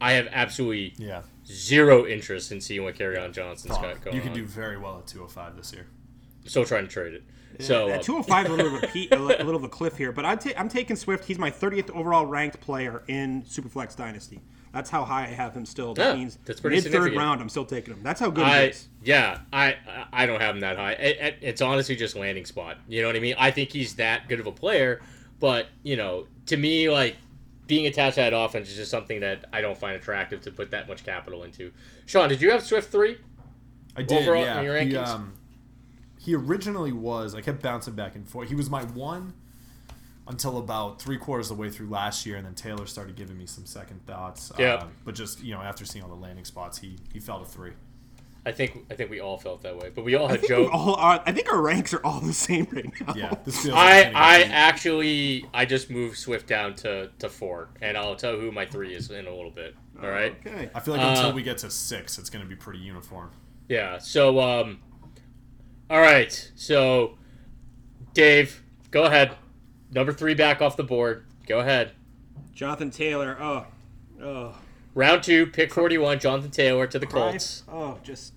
[0.00, 1.22] I have absolutely Yeah.
[1.46, 4.36] zero interest in seeing what Kerryon Johnson's got going you can on.
[4.36, 5.86] do very well at 205 this year.
[6.44, 7.22] Still trying to trade it.
[7.60, 10.10] So uh, 205 is a little of a, pe- a little of a cliff here,
[10.12, 11.24] but I'm, ta- I'm taking Swift.
[11.24, 14.40] He's my 30th overall ranked player in Superflex Dynasty.
[14.72, 15.94] That's how high I have him still.
[15.94, 17.40] That Yeah, means that's pretty mid third round.
[17.40, 18.02] I'm still taking him.
[18.02, 18.88] That's how good he is.
[19.04, 19.76] yeah, I
[20.12, 20.92] I don't have him that high.
[20.94, 22.78] It, it- it's honestly just landing spot.
[22.88, 23.36] You know what I mean?
[23.38, 25.00] I think he's that good of a player,
[25.38, 27.14] but you know, to me, like
[27.68, 30.72] being attached to that offense is just something that I don't find attractive to put
[30.72, 31.70] that much capital into.
[32.06, 33.18] Sean, did you have Swift three?
[33.96, 34.58] I did, Overall, yeah.
[34.58, 35.34] in your he, um,
[36.24, 37.34] he originally was.
[37.34, 38.48] I kept bouncing back and forth.
[38.48, 39.34] He was my one
[40.26, 43.36] until about three quarters of the way through last year, and then Taylor started giving
[43.36, 44.50] me some second thoughts.
[44.58, 44.76] Yeah.
[44.76, 47.44] Um, but just you know, after seeing all the landing spots, he he fell to
[47.44, 47.72] three.
[48.46, 50.68] I think I think we all felt that way, but we all had think, Joe.
[50.72, 53.14] all are, I think our ranks are all the same right now.
[53.14, 53.74] Yeah, this feels.
[53.74, 58.16] I like I Kenny actually I just moved Swift down to, to four, and I'll
[58.16, 59.74] tell who my three is in a little bit.
[60.02, 60.36] All right.
[60.46, 60.70] Okay.
[60.74, 63.30] I feel like uh, until we get to six, it's going to be pretty uniform.
[63.68, 63.98] Yeah.
[63.98, 64.80] So um,
[65.90, 66.50] all right.
[66.54, 67.18] So,
[68.12, 69.36] Dave, go ahead.
[69.92, 71.24] Number three back off the board.
[71.46, 71.92] Go ahead.
[72.54, 73.36] Jonathan Taylor.
[73.40, 73.66] Oh,
[74.22, 74.56] oh,
[74.94, 76.20] Round two, pick forty-one.
[76.20, 77.06] Jonathan Taylor to the.
[77.06, 77.64] Colts.
[77.68, 78.32] Oh, just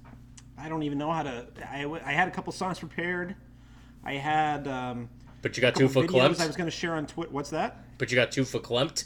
[0.57, 1.45] I don't even know how to.
[1.69, 3.35] I, I had a couple songs prepared.
[4.03, 5.09] I had um,
[5.41, 7.31] But you got two for videos I was going to share on Twitter.
[7.31, 7.83] What's that?
[7.97, 9.05] But you got two for Clempt.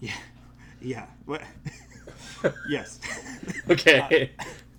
[0.00, 0.12] Yeah,
[0.80, 1.06] yeah.
[1.26, 1.42] What?
[2.68, 2.98] yes.
[3.70, 4.32] Okay.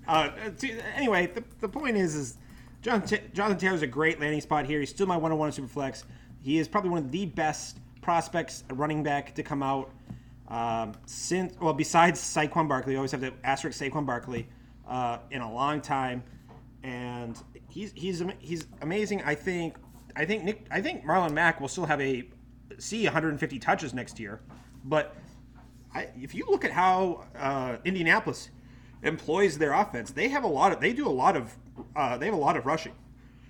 [0.05, 2.37] Uh, to- anyway, the, the point is, is
[2.83, 4.81] John T- Jonathan Taylor's a great landing spot here.
[4.81, 6.03] He's still my one-on-one in Superflex.
[6.41, 9.89] He is probably one of the best prospects, running back to come out
[10.49, 11.55] um, since.
[11.61, 14.49] Well, besides Saquon Barkley, You always have to asterisk Saquon Barkley
[14.85, 16.23] uh, in a long time,
[16.83, 19.23] and he's he's he's amazing.
[19.23, 19.77] I think
[20.17, 22.27] I think Nick I think Marlon Mack will still have a
[22.79, 24.41] see 150 touches next year,
[24.83, 25.15] but
[25.95, 28.49] I, if you look at how uh, Indianapolis
[29.03, 31.55] employs their offense, they have a lot of they do a lot of
[31.95, 32.93] uh, they have a lot of rushing.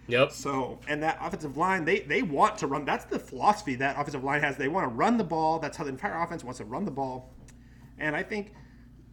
[0.07, 0.31] yep.
[0.31, 2.85] So and that offensive line, they they want to run.
[2.85, 4.57] That's the philosophy that offensive line has.
[4.57, 5.59] They want to run the ball.
[5.59, 7.33] That's how the entire offense wants to run the ball.
[7.99, 8.53] And I think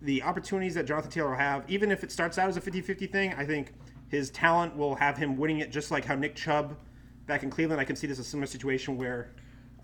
[0.03, 3.13] the opportunities that Jonathan Taylor will have, even if it starts out as a 50-50
[3.13, 3.75] thing, I think
[4.09, 6.77] his talent will have him winning it just like how Nick Chubb
[7.27, 7.81] back in Cleveland.
[7.81, 9.33] I can see this as a similar situation where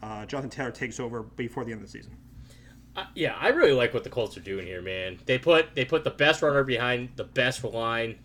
[0.02, 2.16] uh, Jonathan Taylor takes over before the end of the season.
[2.96, 5.18] Uh, yeah, I really like what the Colts are doing here, man.
[5.26, 8.18] They put they put the best runner behind the best line.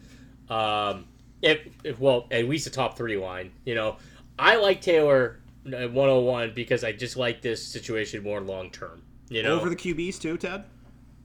[0.51, 1.05] Um,
[1.41, 3.51] if, if well, at least a top three line.
[3.65, 3.97] You know,
[4.37, 9.01] I like Taylor at 101 because I just like this situation more long term.
[9.29, 10.65] You know, Over the QBs too, Ted.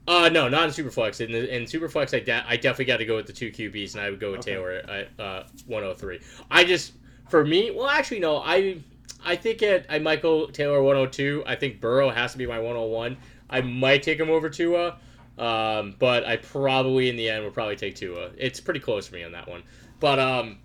[0.07, 1.21] uh, no, not in Superflex.
[1.21, 3.95] In, the, in Superflex, I, de- I definitely got to go with the two QBs,
[3.95, 6.21] and I would go with Taylor at uh, 103.
[6.51, 6.93] I just,
[7.29, 8.79] for me, well, actually, no, I
[9.25, 11.43] I think at I might go Taylor 102.
[11.47, 13.17] I think Burrow has to be my 101.
[13.51, 14.99] I might take him over Tua,
[15.39, 18.31] um, but I probably in the end will probably take Tua.
[18.37, 19.63] It's pretty close for me on that one.
[20.01, 20.59] But um,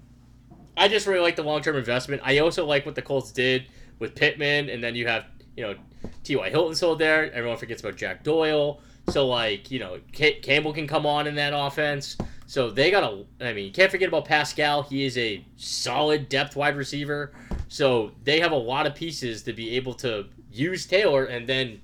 [0.77, 2.21] I just really like the long term investment.
[2.23, 3.67] I also like what the Colts did
[3.99, 5.75] with Pittman, and then you have you know
[6.23, 6.49] T.Y.
[6.49, 7.31] Hilton still there.
[7.33, 8.81] Everyone forgets about Jack Doyle.
[9.09, 12.17] So like you know Ca- Campbell can come on in that offense.
[12.47, 13.25] So they got a.
[13.45, 14.83] I mean, you can't forget about Pascal.
[14.83, 17.31] He is a solid depth wide receiver.
[17.67, 21.81] So they have a lot of pieces to be able to use Taylor, and then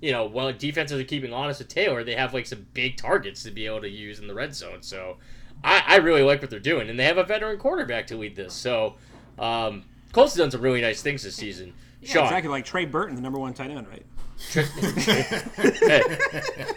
[0.00, 3.42] you know while defenses are keeping honest with Taylor, they have like some big targets
[3.44, 4.82] to be able to use in the red zone.
[4.82, 5.16] So
[5.64, 8.36] I, I really like what they're doing, and they have a veteran quarterback to lead
[8.36, 8.52] this.
[8.54, 8.96] So
[9.38, 11.72] um, Colts have done some really nice things this season.
[12.02, 14.04] Yeah, Sean, exactly like Trey Burton, the number one tight end, right?
[14.52, 16.02] hey,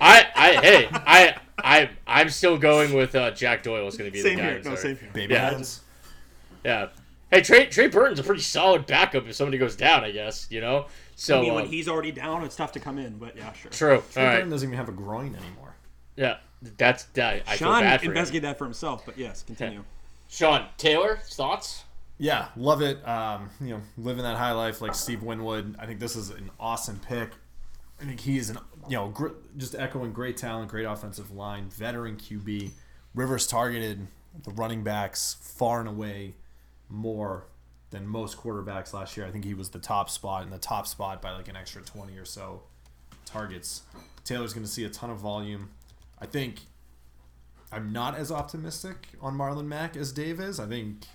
[0.01, 4.13] I, I, hey, I, I, I'm still going with uh, Jack Doyle is going to
[4.13, 4.49] be Same the guy.
[4.49, 4.57] here.
[4.59, 5.09] in No, same here.
[5.13, 5.49] Baby Yeah.
[5.51, 5.81] hands.
[6.63, 6.87] Yeah.
[7.31, 10.03] Hey, Trey, Trey Burton's a pretty solid backup if somebody goes down.
[10.03, 10.87] I guess you know.
[11.19, 13.17] So I mean, when um, he's already down, it's tough to come in.
[13.17, 13.71] But yeah, sure.
[13.71, 14.03] true.
[14.13, 14.49] Trey All right.
[14.49, 15.75] Doesn't even have a groin anymore.
[16.15, 16.37] Yeah,
[16.77, 17.43] that's that.
[17.45, 18.41] I feel Sean bad for him.
[18.43, 19.83] that for himself, but yes, continue.
[20.29, 21.83] Sean Taylor, thoughts?
[22.19, 23.05] Yeah, love it.
[23.05, 25.75] Um, you know, living that high life like Steve Winwood.
[25.77, 27.31] I think this is an awesome pick.
[27.99, 31.67] I think he is an you know gr- just echoing great talent, great offensive line,
[31.69, 32.71] veteran QB.
[33.13, 34.07] Rivers targeted
[34.45, 36.35] the running backs far and away
[36.87, 37.47] more
[37.91, 39.25] than most quarterbacks last year.
[39.25, 41.81] I think he was the top spot in the top spot by like an extra
[41.81, 42.61] twenty or so
[43.25, 43.83] targets.
[44.23, 45.69] Taylor's going to see a ton of volume.
[46.19, 46.61] I think
[47.71, 50.59] I'm not as optimistic on Marlon Mack as Dave is.
[50.59, 51.05] I think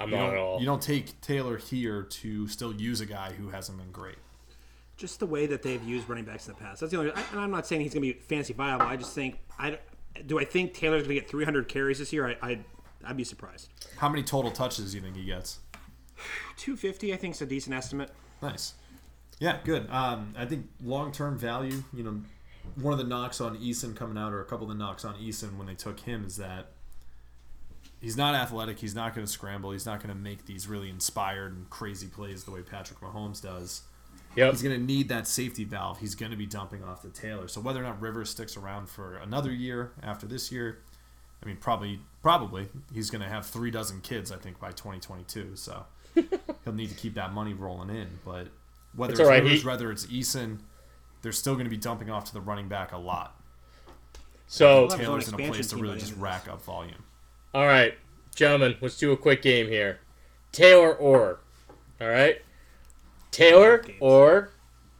[0.00, 0.60] I'm you don't, at all.
[0.60, 4.16] you don't take Taylor here to still use a guy who hasn't been great.
[4.96, 6.80] Just the way that they've used running backs in the past.
[6.80, 7.12] That's the only.
[7.12, 8.86] I, and I'm not saying he's going to be fancy viable.
[8.86, 9.78] I just think I
[10.26, 10.38] do.
[10.38, 12.28] I think Taylor's going to get 300 carries this year.
[12.28, 12.58] I, I
[13.04, 13.68] I'd be surprised.
[13.96, 15.58] How many total touches do you think he gets?
[16.56, 18.10] 250, I think, is a decent estimate.
[18.42, 18.74] Nice.
[19.40, 19.88] Yeah, good.
[19.90, 21.82] Um, I think long term value.
[21.92, 22.20] You know,
[22.76, 25.14] one of the knocks on Eason coming out, or a couple of the knocks on
[25.16, 26.68] Eason when they took him, is that
[28.00, 28.78] he's not athletic.
[28.78, 29.72] He's not going to scramble.
[29.72, 33.42] He's not going to make these really inspired and crazy plays the way Patrick Mahomes
[33.42, 33.82] does.
[34.36, 34.50] Yep.
[34.52, 36.00] He's going to need that safety valve.
[36.00, 37.46] He's going to be dumping off to Taylor.
[37.46, 40.80] So whether or not Rivers sticks around for another year after this year,
[41.42, 44.32] I mean, probably, probably he's going to have three dozen kids.
[44.32, 45.52] I think by 2022.
[45.54, 48.08] So he'll need to keep that money rolling in.
[48.24, 48.48] But
[48.94, 50.58] whether It's it's, all right, Rivers, he- whether it's Eason,
[51.22, 53.40] they're still going to be dumping off to the running back a lot.
[54.46, 56.62] So, He'll have his own Taylor's in a place to really just end rack up
[56.62, 57.02] volume.
[57.54, 57.94] all right,
[58.34, 60.00] gentlemen, let's do a quick game here.
[60.52, 61.40] Taylor or,
[62.00, 62.42] all right,
[63.30, 64.50] Taylor or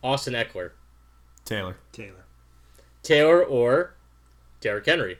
[0.02, 0.70] Austin Ekeler,
[1.44, 1.76] Taylor.
[1.92, 2.24] Taylor.
[3.02, 3.94] Taylor or
[4.60, 5.18] Derrick Henry,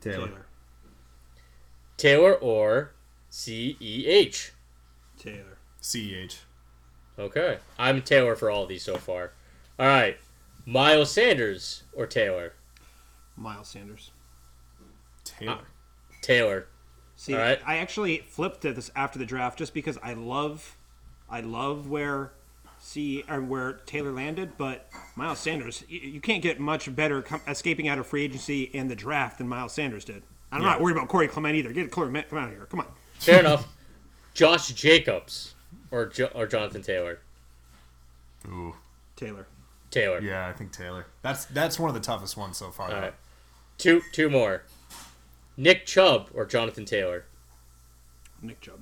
[0.00, 0.26] Taylor.
[0.26, 0.46] Taylor.
[1.96, 2.92] Taylor or
[3.30, 4.50] Ceh.
[5.22, 5.58] Taylor.
[5.80, 6.38] CEH.
[7.18, 9.32] Okay, I'm Taylor for all of these so far.
[9.78, 10.16] All right,
[10.66, 12.54] Miles Sanders or Taylor,
[13.36, 14.10] Miles Sanders.
[15.24, 15.58] Taylor.
[15.60, 15.64] Ah,
[16.22, 16.66] Taylor.
[17.14, 17.60] See, All right.
[17.64, 20.76] I actually flipped to this after the draft just because I love,
[21.30, 22.32] I love where
[22.80, 27.22] see or uh, where Taylor landed, but Miles Sanders, you, you can't get much better
[27.22, 30.22] com- escaping out of free agency and the draft than Miles Sanders did.
[30.50, 31.72] I'm not worried about Corey Clement either.
[31.72, 32.66] Get Corey Clement come out of here.
[32.66, 32.86] Come on.
[33.18, 33.68] Fair enough.
[34.34, 35.54] Josh Jacobs
[35.90, 37.20] or jo- or Jonathan Taylor.
[38.48, 38.74] Ooh.
[39.16, 39.46] Taylor.
[39.90, 40.20] Taylor.
[40.20, 41.06] Yeah, I think Taylor.
[41.22, 42.86] That's that's one of the toughest ones so far.
[42.88, 43.00] All though.
[43.00, 43.14] right.
[43.78, 44.62] Two two more.
[45.56, 47.24] Nick Chubb or Jonathan Taylor.
[48.40, 48.80] Nick Chubb.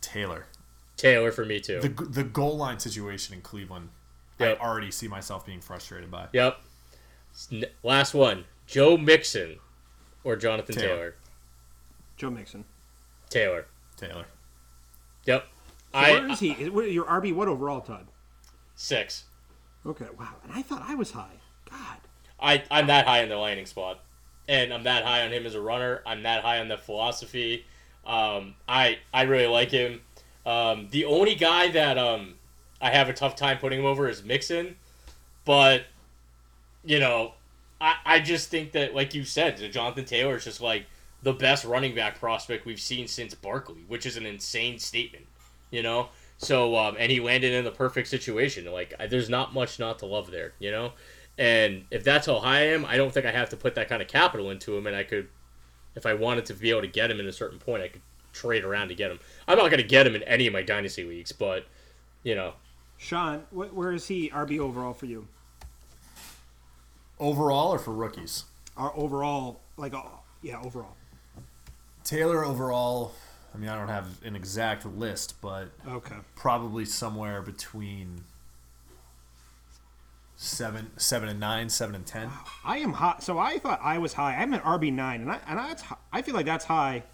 [0.00, 0.46] Taylor.
[0.96, 1.80] Taylor for me too.
[1.80, 3.88] The the goal line situation in Cleveland,
[4.38, 4.58] Yep.
[4.60, 6.28] I already see myself being frustrated by.
[6.32, 6.58] Yep.
[7.82, 8.44] Last one.
[8.66, 9.58] Joe Mixon
[10.22, 10.88] or Jonathan Taylor.
[10.88, 11.14] Taylor.
[12.16, 12.64] Joe Mixon.
[13.32, 13.66] Taylor.
[13.96, 14.26] Taylor.
[15.26, 15.46] Yep.
[15.92, 16.54] So I is he?
[16.54, 18.06] Your RB what overall, Todd?
[18.74, 19.24] six.
[19.86, 20.34] Okay, wow.
[20.42, 21.40] And I thought I was high.
[21.70, 21.98] God.
[22.40, 24.00] I I'm that high in the landing spot,
[24.48, 26.02] and I'm that high on him as a runner.
[26.06, 27.64] I'm that high on the philosophy.
[28.04, 30.00] Um, I I really like him.
[30.44, 32.34] Um, the only guy that um
[32.80, 34.76] I have a tough time putting him over is Mixon,
[35.44, 35.84] but
[36.84, 37.34] you know,
[37.80, 40.86] I I just think that like you said, Jonathan Taylor is just like
[41.22, 45.26] the best running back prospect we've seen since Barkley, which is an insane statement.
[45.70, 46.08] You know.
[46.38, 48.64] So um, and he landed in the perfect situation.
[48.66, 50.92] Like I, there's not much not to love there, you know.
[51.38, 53.88] And if that's how high I am, I don't think I have to put that
[53.88, 54.86] kind of capital into him.
[54.86, 55.28] And I could,
[55.94, 58.02] if I wanted to be able to get him in a certain point, I could
[58.32, 59.18] trade around to get him.
[59.48, 61.66] I'm not going to get him in any of my dynasty leagues, but
[62.22, 62.54] you know,
[62.98, 65.26] Sean, wh- where is he RB overall for you?
[67.18, 68.44] Overall or for rookies?
[68.76, 70.96] Our overall, like, oh, yeah, overall.
[72.04, 73.12] Taylor overall.
[73.54, 76.16] I mean, I don't have an exact list, but Okay.
[76.36, 78.24] probably somewhere between
[80.36, 82.30] seven, seven and nine, seven and ten.
[82.64, 83.16] I am high.
[83.20, 84.34] So I thought I was high.
[84.36, 87.04] I'm at RB nine, and I and I, that's, I feel like that's high.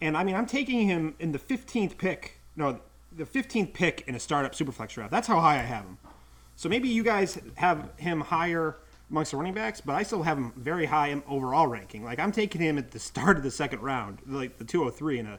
[0.00, 2.38] And I mean, I'm taking him in the 15th pick.
[2.56, 2.80] No,
[3.14, 5.10] the 15th pick in a startup superflex draft.
[5.10, 5.98] That's how high I have him.
[6.56, 8.76] So maybe you guys have him higher
[9.10, 12.04] amongst the running backs, but I still have him very high overall ranking.
[12.04, 15.26] Like I'm taking him at the start of the second round, like the 203 in
[15.26, 15.38] a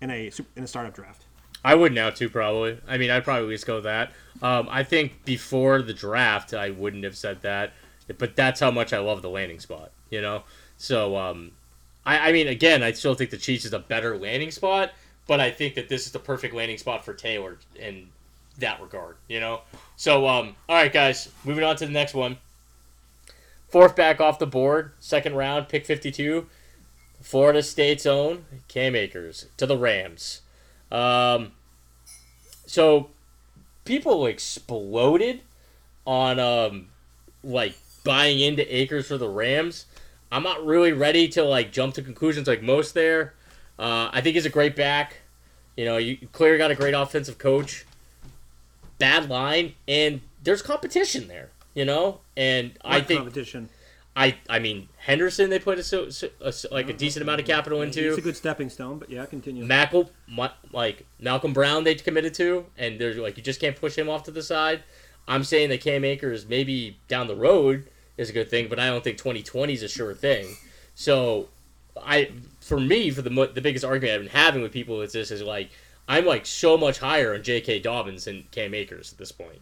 [0.00, 1.24] in a in a startup draft.
[1.64, 2.78] I would now too probably.
[2.86, 4.12] I mean, I'd probably least go that.
[4.42, 7.72] Um, I think before the draft, I wouldn't have said that,
[8.18, 9.90] but that's how much I love the landing spot.
[10.10, 10.42] You know,
[10.76, 11.52] so um,
[12.04, 14.92] I, I mean, again, I still think the Chiefs is a better landing spot,
[15.26, 18.08] but I think that this is the perfect landing spot for Taylor in
[18.58, 19.16] that regard.
[19.26, 19.62] You know,
[19.96, 22.36] so um, all right, guys, moving on to the next one.
[23.74, 26.46] Fourth back off the board, second round, pick fifty-two.
[27.20, 30.42] Florida State's own Cam Akers to the Rams.
[30.92, 31.50] Um,
[32.66, 33.08] so
[33.84, 35.40] people exploded
[36.06, 36.90] on um,
[37.42, 39.86] like buying into Akers for the Rams.
[40.30, 43.34] I'm not really ready to like jump to conclusions like most there.
[43.76, 45.16] Uh, I think he's a great back.
[45.76, 47.86] You know, you clearly got a great offensive coach.
[49.00, 51.50] Bad line, and there's competition there.
[51.74, 53.68] You know, and I think competition.
[54.16, 57.46] I I mean Henderson they put a, so, so, a, like a decent amount of
[57.46, 58.10] capital into.
[58.10, 59.64] It's a good stepping stone, but yeah, continue.
[59.64, 60.06] Malcolm,
[60.72, 64.22] like Malcolm Brown, they committed to, and there's like you just can't push him off
[64.24, 64.82] to the side.
[65.26, 68.86] I'm saying that Cam Akers maybe down the road is a good thing, but I
[68.88, 70.56] don't think 2020 is a sure thing.
[70.94, 71.48] So,
[72.00, 72.30] I
[72.60, 75.42] for me for the the biggest argument I've been having with people with this is
[75.42, 75.70] like
[76.06, 77.80] I'm like so much higher on J.K.
[77.80, 79.60] Dobbins than Cam Akers at this point,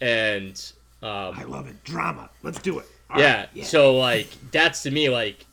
[0.00, 0.72] and
[1.02, 1.82] um, I love it.
[1.84, 2.30] Drama.
[2.42, 2.86] Let's do it.
[3.16, 3.64] Yeah, right.
[3.64, 5.46] So like that's to me like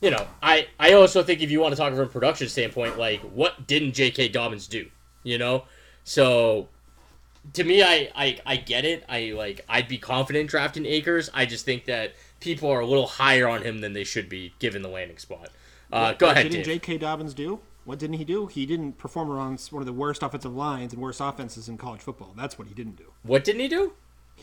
[0.00, 2.98] you know, I I also think if you want to talk from a production standpoint,
[2.98, 4.28] like what didn't J.K.
[4.28, 4.86] Dobbins do?
[5.22, 5.64] You know?
[6.04, 6.68] So
[7.52, 9.04] to me I, I I get it.
[9.08, 11.30] I like I'd be confident drafting Akers.
[11.32, 14.52] I just think that people are a little higher on him than they should be
[14.58, 15.48] given the landing spot.
[15.92, 16.64] Uh, What- go what ahead, Didn't.
[16.64, 16.98] J.K.
[16.98, 17.60] Dobbins do?
[17.84, 18.46] What didn't he do?
[18.46, 22.00] He didn't perform around one of the worst offensive lines and worst offenses in college
[22.00, 22.32] football.
[22.36, 23.12] That's what he didn't do.
[23.22, 23.92] What didn't he do?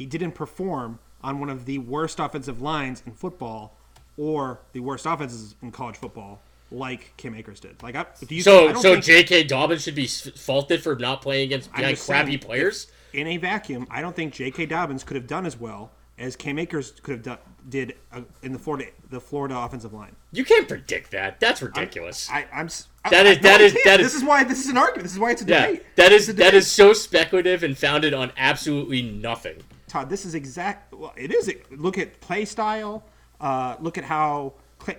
[0.02, 3.78] He didn't perform on one of the worst offensive lines in football
[4.18, 6.41] or the worst offenses in college football.
[6.72, 7.84] like Cam Akers did.
[7.84, 8.39] Like, I, do you?
[8.39, 9.43] I So, so J.K.
[9.43, 12.88] Dobbins should be faulted for not playing against just crappy saying, players.
[13.14, 14.66] in a vacuum, I don't think J.K.
[14.66, 17.38] Dobbins could have done as well as Cam Akers could have done
[17.70, 20.16] did uh, in the Florida the Florida offensive line.
[20.32, 21.39] You can't predict that.
[21.39, 22.28] That's ridiculous.
[22.32, 22.66] I, I'm.
[22.66, 24.78] s- That is- I- that no, is- that is- This is why this is an
[24.78, 25.04] argument.
[25.04, 25.84] This is why it's a yeah, debate.
[25.97, 29.58] that is that is so speculative and founded on absolutely nothing.
[29.92, 30.94] Todd, this is exact.
[30.94, 31.52] Well, it is.
[31.70, 33.04] Look at play style.
[33.42, 34.54] Uh, look at how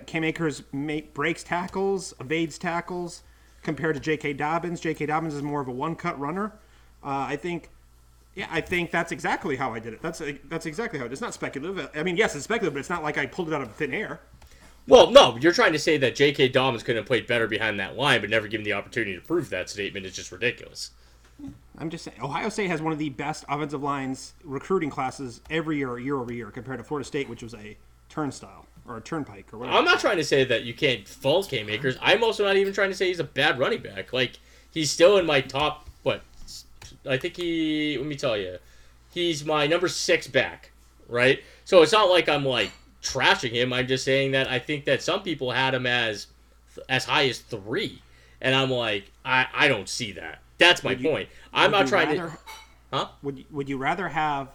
[0.05, 3.23] Cam Akers make, breaks tackles, evades tackles,
[3.63, 4.33] compared to J.K.
[4.33, 4.79] Dobbins.
[4.79, 5.07] J.K.
[5.07, 6.53] Dobbins is more of a one-cut runner.
[7.03, 7.69] Uh, I think.
[8.35, 10.01] Yeah, I think that's exactly how I did it.
[10.01, 11.13] That's that's exactly how it is.
[11.13, 11.89] It's not speculative.
[11.95, 13.93] I mean, yes, it's speculative, but it's not like I pulled it out of thin
[13.93, 14.21] air.
[14.87, 16.49] Well, no, you're trying to say that J.K.
[16.49, 19.49] Dobbins couldn't have played better behind that line, but never given the opportunity to prove
[19.49, 20.91] that statement is just ridiculous.
[21.77, 25.77] I'm just saying, Ohio State has one of the best offensive lines recruiting classes every
[25.77, 27.75] year, year over year, compared to Florida State, which was a
[28.09, 29.77] turnstile or a turnpike or whatever.
[29.77, 31.97] I'm not trying to say that you can't fault Cam Akers.
[32.01, 34.13] I'm also not even trying to say he's a bad running back.
[34.13, 34.39] Like
[34.71, 35.87] he's still in my top.
[36.03, 36.21] What?
[37.09, 37.97] I think he.
[37.97, 38.57] Let me tell you,
[39.11, 40.71] he's my number six back.
[41.07, 41.43] Right.
[41.65, 42.71] So it's not like I'm like
[43.01, 43.73] trashing him.
[43.73, 46.27] I'm just saying that I think that some people had him as
[46.89, 48.01] as high as three,
[48.41, 50.39] and I'm like, I I don't see that.
[50.63, 51.29] That's my Would you- point.
[51.53, 52.37] I'm not trying rather- to.
[52.91, 53.07] Huh?
[53.23, 54.49] Would would you rather have?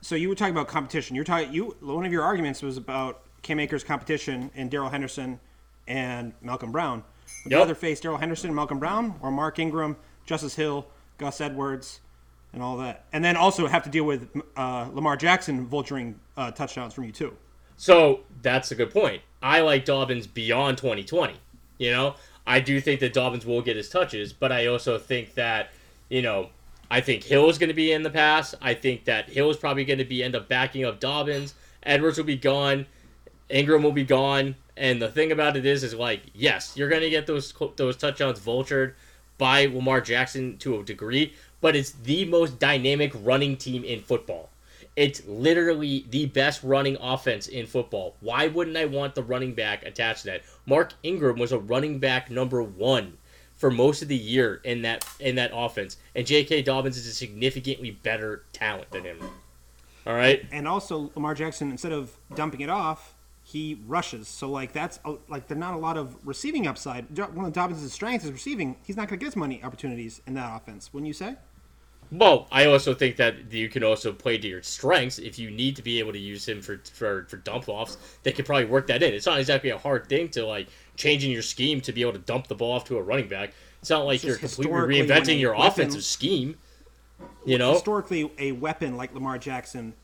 [0.00, 1.14] So you were talking about competition.
[1.16, 1.52] You're talking.
[1.52, 5.40] You one of your arguments was about Cam Akers' competition and Darrell Henderson
[5.88, 7.02] and Malcolm Brown.
[7.44, 10.86] Would you rather face Darrell Henderson and Malcolm Brown or Mark Ingram, Justice Hill,
[11.18, 12.00] Gus Edwards,
[12.52, 16.50] and all that, and then also have to deal with uh, Lamar Jackson vulturing uh,
[16.50, 17.36] touchdowns from you too.
[17.76, 19.22] So that's a good point.
[19.42, 21.34] I like Dobbins beyond 2020.
[21.78, 22.14] You know,
[22.46, 25.70] I do think that Dobbins will get his touches, but I also think that,
[26.08, 26.50] you know,
[26.90, 28.54] I think Hill is going to be in the pass.
[28.62, 31.54] I think that Hill is probably going to be end up backing up Dobbins.
[31.82, 32.86] Edwards will be gone.
[33.48, 34.54] Ingram will be gone.
[34.76, 37.96] And the thing about it is, is like, yes, you're going to get those those
[37.96, 38.92] touchdowns vultured
[39.38, 44.50] by Lamar Jackson to a degree, but it's the most dynamic running team in football.
[44.96, 48.16] It's literally the best running offense in football.
[48.20, 50.42] Why wouldn't I want the running back attached to that?
[50.64, 53.18] Mark Ingram was a running back number one
[53.56, 56.62] for most of the year in that in that offense, and J.K.
[56.62, 59.18] Dobbins is a significantly better talent than him.
[60.06, 64.28] All right, and also Lamar Jackson instead of dumping it off, he rushes.
[64.28, 67.18] So like that's like there's not a lot of receiving upside.
[67.34, 68.76] One of Dobbins' strengths is receiving.
[68.84, 70.92] He's not going to get as many opportunities in that offense.
[70.92, 71.36] Wouldn't you say?
[72.12, 75.74] Well, I also think that you can also play to your strengths if you need
[75.76, 77.96] to be able to use him for for, for dump offs.
[78.22, 79.12] They could probably work that in.
[79.12, 82.18] It's not exactly a hard thing to like changing your scheme to be able to
[82.18, 83.52] dump the ball off to a running back.
[83.80, 86.56] It's not like It's you're completely reinventing your weapon- offensive scheme.
[87.44, 89.94] You know, Historically, a weapon like Lamar Jackson,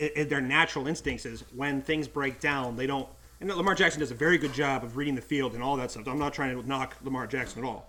[0.00, 3.08] i i their natural instincts is when things break down, they don't.
[3.40, 5.92] And Lamar Jackson does a very good job of reading the field and all that
[5.92, 6.08] stuff.
[6.08, 7.88] I'm not trying to knock Lamar Jackson at all,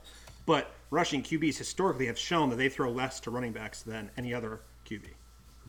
[0.49, 4.33] but rushing QBs historically have shown that they throw less to running backs than any
[4.33, 5.03] other QB.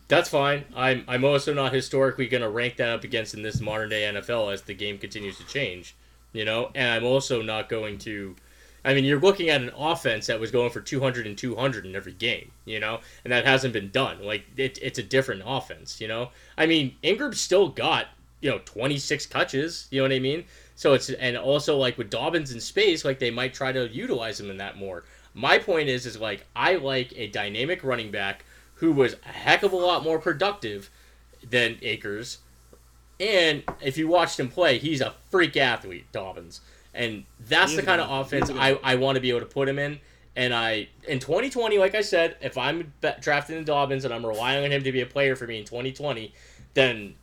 [0.07, 0.65] That's fine.
[0.75, 4.11] I'm I'm also not historically going to rank that up against in this modern day
[4.11, 5.95] NFL as the game continues to change,
[6.33, 6.71] you know.
[6.73, 8.35] And I'm also not going to.
[8.83, 11.95] I mean, you're looking at an offense that was going for 200 and 200 in
[11.95, 14.23] every game, you know, and that hasn't been done.
[14.23, 16.31] Like it, it's a different offense, you know.
[16.57, 18.07] I mean, Ingram still got
[18.41, 20.45] you know 26 touches, you know what I mean.
[20.81, 24.39] So it's and also like with Dobbins in space, like they might try to utilize
[24.39, 25.03] him in that more.
[25.35, 29.61] My point is, is like I like a dynamic running back who was a heck
[29.61, 30.89] of a lot more productive
[31.47, 32.39] than Akers.
[33.19, 36.61] And if you watched him play, he's a freak athlete, Dobbins.
[36.95, 39.41] And that's He the kind a- of offense I, good- I want to be able
[39.41, 39.99] to put him in.
[40.35, 44.65] And I in 2020, like I said, if I'm drafting in Dobbins and I'm relying
[44.65, 46.33] on him to be a player for me in 2020,
[46.73, 47.13] then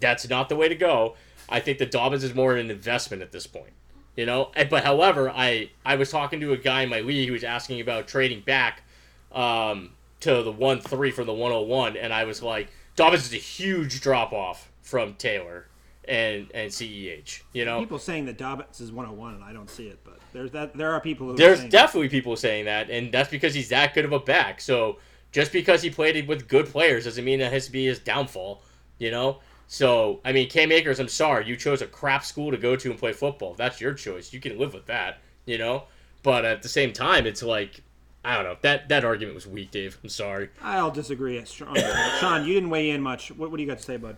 [0.00, 1.16] that's not the way to go.
[1.48, 3.72] I think that Dobbins is more an investment at this point.
[4.16, 7.34] You know, but however, I I was talking to a guy in my league who
[7.34, 8.82] was asking about trading back
[9.30, 9.90] um,
[10.20, 13.34] to the one three from the one hundred one, and I was like, Dobbins is
[13.34, 15.66] a huge drop off from Taylor
[16.08, 17.42] and and Ceh.
[17.52, 20.50] You know, People saying that Dobbins is 101, and I don't see it, but there's
[20.52, 20.74] that.
[20.76, 24.04] There are people who there's definitely people saying that, and that's because he's that good
[24.04, 24.60] of a back.
[24.60, 24.98] So
[25.32, 28.62] just because he played with good players doesn't mean that has to be his downfall.
[28.98, 29.40] You know.
[29.68, 32.90] So I mean, Cam Akers, I'm sorry, you chose a crap school to go to
[32.90, 33.54] and play football.
[33.54, 34.32] That's your choice.
[34.32, 35.18] You can live with that.
[35.44, 35.84] You know.
[36.22, 37.82] But at the same time, it's like
[38.24, 38.56] I don't know.
[38.62, 39.96] That that argument was weak, Dave.
[40.02, 40.50] I'm sorry.
[40.60, 41.42] I'll disagree.
[41.44, 41.76] Sean,
[42.18, 43.30] Sean, you didn't weigh in much.
[43.30, 44.16] What, what do you got to say, bud?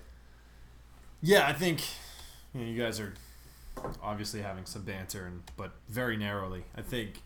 [1.21, 1.83] Yeah, I think
[2.55, 3.13] you, know, you guys are
[4.03, 6.65] obviously having some banter, and but very narrowly.
[6.75, 7.21] I think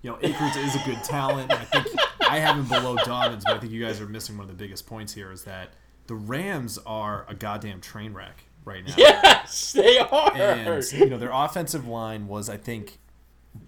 [0.00, 1.52] you know Akers is a good talent.
[1.52, 1.86] I think
[2.26, 4.56] I have him below Dobbins, but I think you guys are missing one of the
[4.56, 5.74] biggest points here is that
[6.06, 8.44] the Rams are a goddamn train wreck.
[8.64, 8.94] right now.
[8.96, 10.32] Yes, they are.
[10.34, 12.98] And you know their offensive line was, I think,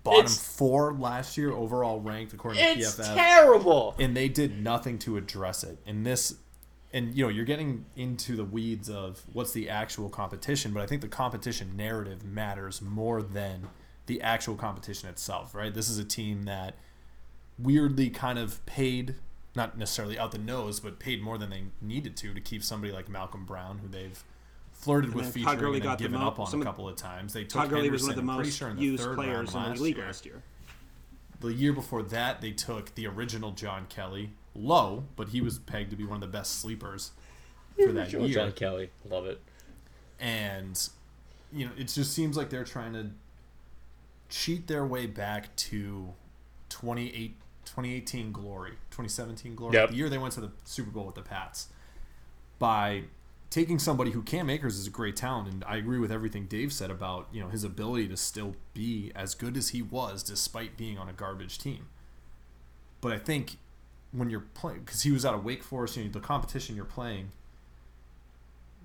[0.03, 3.95] bottom It's- four last year overall ranked according it's to PFF, It's terrible.
[3.99, 5.79] and they did nothing to address it.
[5.87, 6.37] And this,
[6.95, 10.87] and you know, you're getting into the weeds of what's the actual competition, but I
[10.87, 13.69] think the competition narrative matters more than
[14.07, 15.55] the actual competition itself.
[15.55, 15.75] Right?
[15.75, 16.75] This is a team that
[17.59, 19.17] weirdly kind of paid.
[19.57, 22.93] Not necessarily out the nose, but paid more than they needed to to keep somebody
[22.93, 24.23] like Malcolm Brown, who they've
[24.73, 26.97] flirted with then Todd featuring and then got given up on some a couple of
[26.97, 27.33] times.
[27.33, 29.03] They took Todd Gurley was one of the Henderson, I'm pretty most sure, the used
[29.03, 30.07] third players in the league year.
[30.07, 30.43] last year.
[31.41, 35.91] The year before that, they took the original John Kelly, low, but he was pegged
[35.91, 37.13] to be one of the best sleepers
[37.77, 38.35] for that John, year.
[38.35, 39.41] John Kelly, love it.
[40.21, 40.89] And
[41.53, 43.11] you know, it just seems like they're trying to
[44.29, 46.13] cheat their way back to
[46.69, 47.37] 28,
[47.67, 49.91] 2018 glory, 2017 glory, Yep.
[49.91, 51.69] the year they went to the Super Bowl with the Pats,
[52.59, 53.05] by
[53.51, 56.73] taking somebody who Cam Akers is a great talent, and I agree with everything Dave
[56.73, 60.77] said about you know his ability to still be as good as he was despite
[60.77, 61.87] being on a garbage team.
[63.01, 63.59] But I think
[64.13, 66.85] when you're playing, because he was out of Wake Forest, you know, the competition you're
[66.87, 67.31] playing,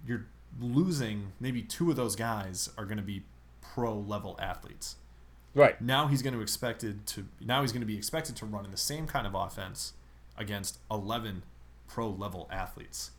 [0.05, 0.25] you're
[0.59, 1.31] losing.
[1.39, 3.23] Maybe two of those guys are going to be
[3.61, 4.95] pro level athletes.
[5.53, 5.81] Right.
[5.81, 8.71] Now he's going to expected to now he's going to be expected to run in
[8.71, 9.93] the same kind of offense
[10.37, 11.43] against 11
[11.87, 13.11] pro level athletes.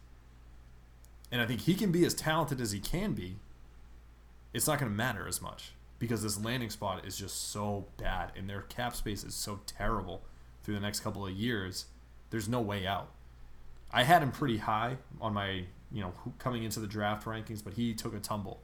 [1.30, 3.37] And I think he can be as talented as he can be.
[4.53, 8.33] It's not going to matter as much because this landing spot is just so bad
[8.37, 10.22] and their cap space is so terrible
[10.62, 11.87] through the next couple of years.
[12.30, 13.11] There's no way out.
[13.93, 17.74] I had him pretty high on my, you know, coming into the draft rankings, but
[17.74, 18.61] he took a tumble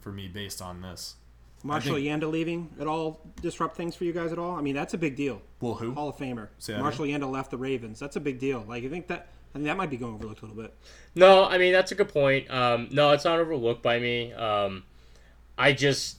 [0.00, 1.16] for me based on this.
[1.64, 4.54] Marshall think- Yanda leaving at all disrupt things for you guys at all?
[4.56, 5.42] I mean, that's a big deal.
[5.60, 5.92] Well, who?
[5.92, 6.48] Hall of Famer.
[6.58, 7.98] Say Marshall Yanda left the Ravens.
[7.98, 8.64] That's a big deal.
[8.68, 10.74] Like, I think that I think that might be going overlooked a little bit.
[11.14, 12.50] No, I mean that's a good point.
[12.50, 14.32] Um, no, it's not overlooked by me.
[14.34, 14.84] Um,
[15.56, 16.18] I just,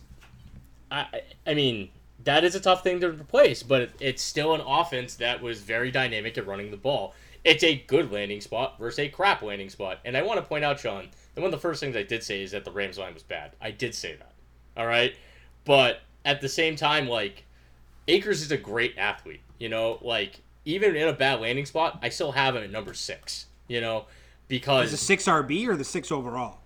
[0.91, 1.89] I, I- I mean,
[2.25, 5.89] that is a tough thing to replace, but it's still an offense that was very
[5.89, 7.13] dynamic at running the ball.
[7.45, 10.65] It's a good landing spot versus a crap landing spot, and I want to point
[10.65, 12.97] out, Sean, that one of the first things I did say is that the Rams
[12.97, 13.51] line was bad.
[13.61, 14.33] I did say that.
[14.75, 15.15] All right,
[15.69, 17.45] but at the same time, like
[18.07, 19.41] Akers is a great athlete.
[19.59, 22.95] You know, like even in a bad landing spot, I still have him at number
[22.95, 23.45] six.
[23.67, 24.05] You know,
[24.47, 26.61] because Is the six RB or the six overall?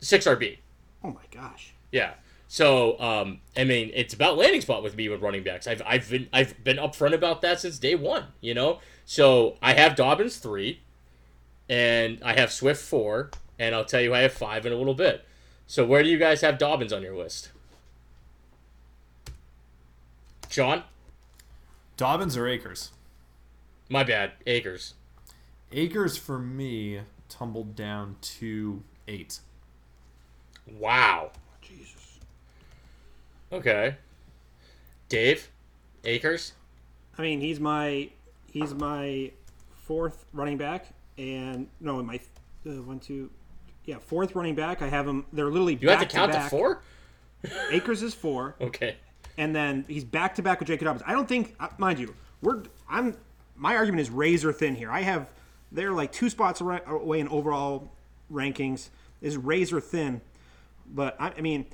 [0.00, 0.58] six RB.
[1.02, 1.74] Oh my gosh.
[1.90, 2.12] Yeah.
[2.46, 5.66] So, um, I mean, it's about landing spot with me with running backs.
[5.66, 8.26] I've, I've been I've been upfront about that since day one.
[8.40, 10.78] You know, so I have Dobbins three,
[11.68, 14.94] and I have Swift four, and I'll tell you I have five in a little
[14.94, 15.24] bit.
[15.66, 17.50] So, where do you guys have Dobbins on your list?
[20.52, 20.82] John,
[21.96, 22.90] Dobbins or Akers?
[23.88, 24.92] my bad, Akers.
[25.72, 27.00] Akers for me
[27.30, 29.40] tumbled down to eight.
[30.78, 31.30] Wow.
[31.62, 32.18] Jesus.
[33.50, 33.96] Okay.
[35.08, 35.48] Dave,
[36.04, 36.52] Akers.
[37.16, 38.10] I mean, he's my
[38.52, 39.30] he's my
[39.84, 40.86] fourth running back,
[41.16, 42.20] and no, my
[42.66, 43.30] uh, one, two,
[43.86, 44.82] yeah, fourth running back.
[44.82, 45.24] I have him.
[45.32, 46.50] They're literally You have back to count to back.
[46.50, 46.82] four.
[47.70, 48.96] Akers is four, Okay.
[49.38, 50.84] And then he's back to back with J.K.
[50.84, 51.02] Dobbins.
[51.06, 53.16] I don't think, uh, mind you, we're I'm
[53.56, 54.90] my argument is razor thin here.
[54.90, 55.28] I have
[55.70, 57.90] they're like two spots away in overall
[58.32, 58.88] rankings
[59.20, 60.20] is razor thin,
[60.86, 61.66] but I, I mean.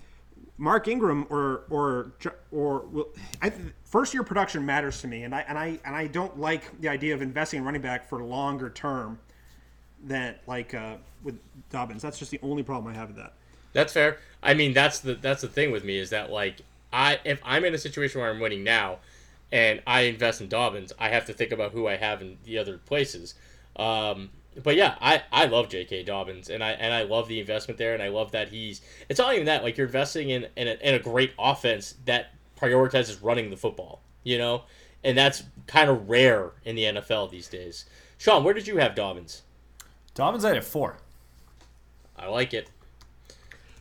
[0.60, 2.12] Mark Ingram or or
[2.50, 3.06] or
[3.40, 3.52] I,
[3.84, 6.88] first year production matters to me, and I and I and I don't like the
[6.88, 9.20] idea of investing in running back for longer term
[10.02, 11.38] than like uh, with
[11.70, 12.02] Dobbins.
[12.02, 13.34] That's just the only problem I have with that.
[13.72, 14.18] That's fair.
[14.42, 16.60] I mean, that's the that's the thing with me is that like
[16.92, 18.98] I if I'm in a situation where I'm winning now,
[19.52, 22.58] and I invest in Dobbins, I have to think about who I have in the
[22.58, 23.34] other places.
[23.76, 24.30] Um,
[24.62, 26.02] but yeah, I, I love J.K.
[26.02, 28.80] Dobbins, and I and I love the investment there, and I love that he's.
[29.08, 32.32] It's not even that like you're investing in in a, in a great offense that
[32.60, 34.64] prioritizes running the football, you know,
[35.04, 37.84] and that's kind of rare in the NFL these days.
[38.16, 39.42] Sean, where did you have Dobbins?
[40.14, 40.96] Dobbins I had four.
[42.16, 42.68] I like it.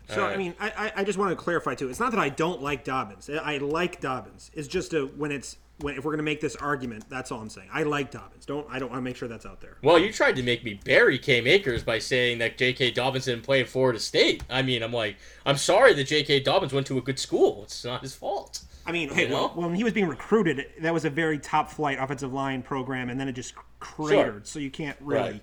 [0.09, 0.35] So Alright.
[0.35, 1.89] I mean, I, I just want to clarify too.
[1.89, 3.29] It's not that I don't like Dobbins.
[3.29, 4.51] I like Dobbins.
[4.53, 7.49] It's just a, when it's when if we're gonna make this argument, that's all I'm
[7.49, 7.69] saying.
[7.71, 8.45] I like Dobbins.
[8.45, 9.77] Don't I don't want to make sure that's out there.
[9.83, 12.91] Well, you tried to make me bury Cam Akers by saying that J.K.
[12.91, 14.43] Dobbins didn't play at Florida State.
[14.49, 16.41] I mean, I'm like, I'm sorry that J.K.
[16.41, 17.63] Dobbins went to a good school.
[17.63, 18.61] It's not his fault.
[18.85, 21.97] I mean, hey, well, when he was being recruited, that was a very top flight
[21.99, 24.47] offensive line program, and then it just cratered.
[24.47, 25.31] So you can't really.
[25.31, 25.41] Right.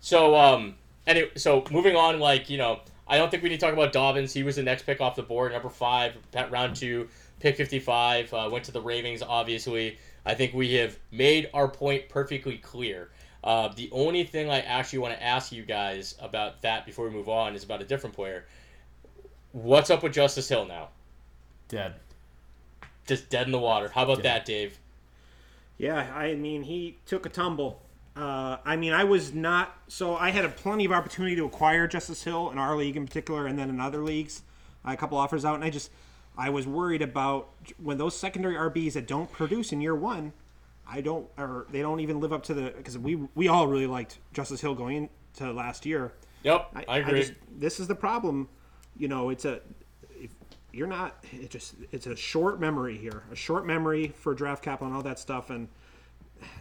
[0.00, 0.74] So, um,
[1.06, 2.80] anyway, so moving on, like you know,
[3.12, 4.32] I don't think we need to talk about Dobbins.
[4.32, 7.10] He was the next pick off the board, number five, at round two,
[7.40, 8.32] pick 55.
[8.32, 9.98] Uh, went to the Ravens, obviously.
[10.24, 13.10] I think we have made our point perfectly clear.
[13.44, 17.10] Uh, the only thing I actually want to ask you guys about that before we
[17.10, 18.46] move on is about a different player.
[19.52, 20.88] What's up with Justice Hill now?
[21.68, 21.96] Dead.
[23.06, 23.90] Just dead in the water.
[23.90, 24.22] How about Yeah.
[24.38, 24.78] that, Dave?
[25.76, 27.82] Yeah, I mean, he took a tumble.
[28.14, 29.74] Uh, I mean, I was not.
[29.88, 33.06] So I had a plenty of opportunity to acquire Justice Hill in our league in
[33.06, 34.42] particular, and then in other leagues,
[34.84, 35.90] I had a couple offers out, and I just,
[36.36, 37.48] I was worried about
[37.82, 40.32] when those secondary RBs that don't produce in year one,
[40.86, 43.86] I don't, or they don't even live up to the because we we all really
[43.86, 45.08] liked Justice Hill going
[45.38, 46.12] into last year.
[46.42, 47.20] Yep, I, agree.
[47.20, 48.48] just- this is the problem.
[48.96, 49.60] You know, it's a
[50.20, 50.30] if
[50.70, 51.24] you're not.
[51.32, 55.02] It just it's a short memory here, a short memory for draft capital and all
[55.02, 55.68] that stuff, and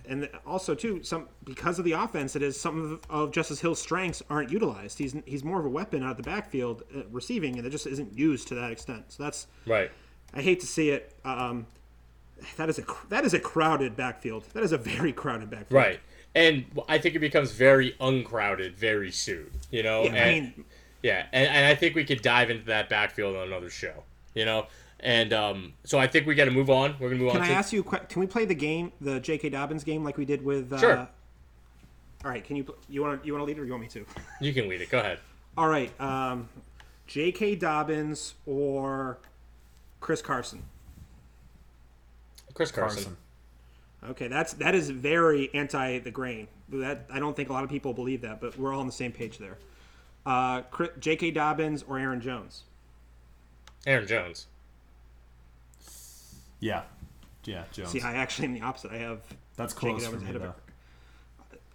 [0.08, 3.82] and also too some because of the offense, it is some of, of Justice Hill's
[3.82, 4.98] strengths aren't utilized.
[4.98, 7.88] He's he's more of a weapon out of the backfield uh, receiving, and it just
[7.88, 9.06] isn't used to that extent.
[9.10, 9.92] So that's right.
[10.34, 11.14] I hate to see it.
[11.26, 11.66] Um,
[12.58, 14.46] that is a that is a crowded backfield.
[14.54, 15.72] That is a very crowded backfield.
[15.72, 16.00] Right.
[16.34, 19.52] And I think it becomes very uncrowded very soon.
[19.70, 20.04] You know?
[20.04, 20.66] Yeah, and, I mean,
[21.04, 24.04] Yeah, and, and I think we could dive into that backfield on another show.
[24.34, 24.68] You know?
[25.04, 26.92] And um, so I think we got to move on.
[27.00, 27.56] We're going to move Can on I to.
[27.56, 27.82] ask you?
[27.82, 29.50] a que- Can we play the game, the J.K.
[29.50, 30.72] Dobbins game, like we did with?
[30.72, 30.98] Uh, Sure.
[32.24, 32.44] All right.
[32.44, 32.64] Can you?
[32.66, 33.26] pl- You want to?
[33.26, 34.06] You want to lead, or you want me to?
[34.40, 34.90] You can lead it.
[34.92, 35.20] Go ahead.
[35.58, 35.92] All right.
[36.00, 36.48] Um,
[37.08, 37.56] J.K.
[37.56, 39.18] Dobbins or
[40.02, 40.62] Chris Carson.
[42.54, 43.04] Chris Carson.
[43.04, 43.18] Carson.
[44.12, 46.48] Okay, that's that is very anti the grain.
[46.70, 48.92] That I don't think a lot of people believe that, but we're all on the
[48.94, 49.58] same page there.
[50.26, 50.62] Uh,
[51.00, 51.32] J.K.
[51.32, 52.64] Dobbins or Aaron Jones.
[53.88, 54.46] Aaron Jones.
[56.62, 56.84] Yeah.
[57.44, 57.90] Yeah, Jones.
[57.90, 58.92] See, I actually am the opposite.
[58.92, 59.20] I have
[59.58, 59.80] That's J.K.
[59.90, 60.56] close for Dobbins me, ahead of.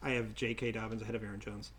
[0.02, 0.72] I have J.K.
[0.72, 1.72] Dobbins ahead of Aaron Jones.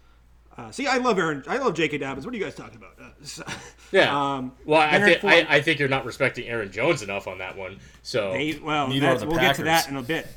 [0.57, 1.43] Uh, see, I love Aaron.
[1.47, 1.99] I love J.K.
[1.99, 2.25] Dobbins.
[2.25, 2.93] What are you guys talking about?
[3.01, 3.43] Uh, so-
[3.91, 4.15] Yeah.
[4.35, 7.37] Um, well, I, Leonard think I, I think you're not respecting Aaron Jones enough on
[7.37, 7.79] that one.
[8.03, 10.27] So They, well, that's, we'll get to that in a bit.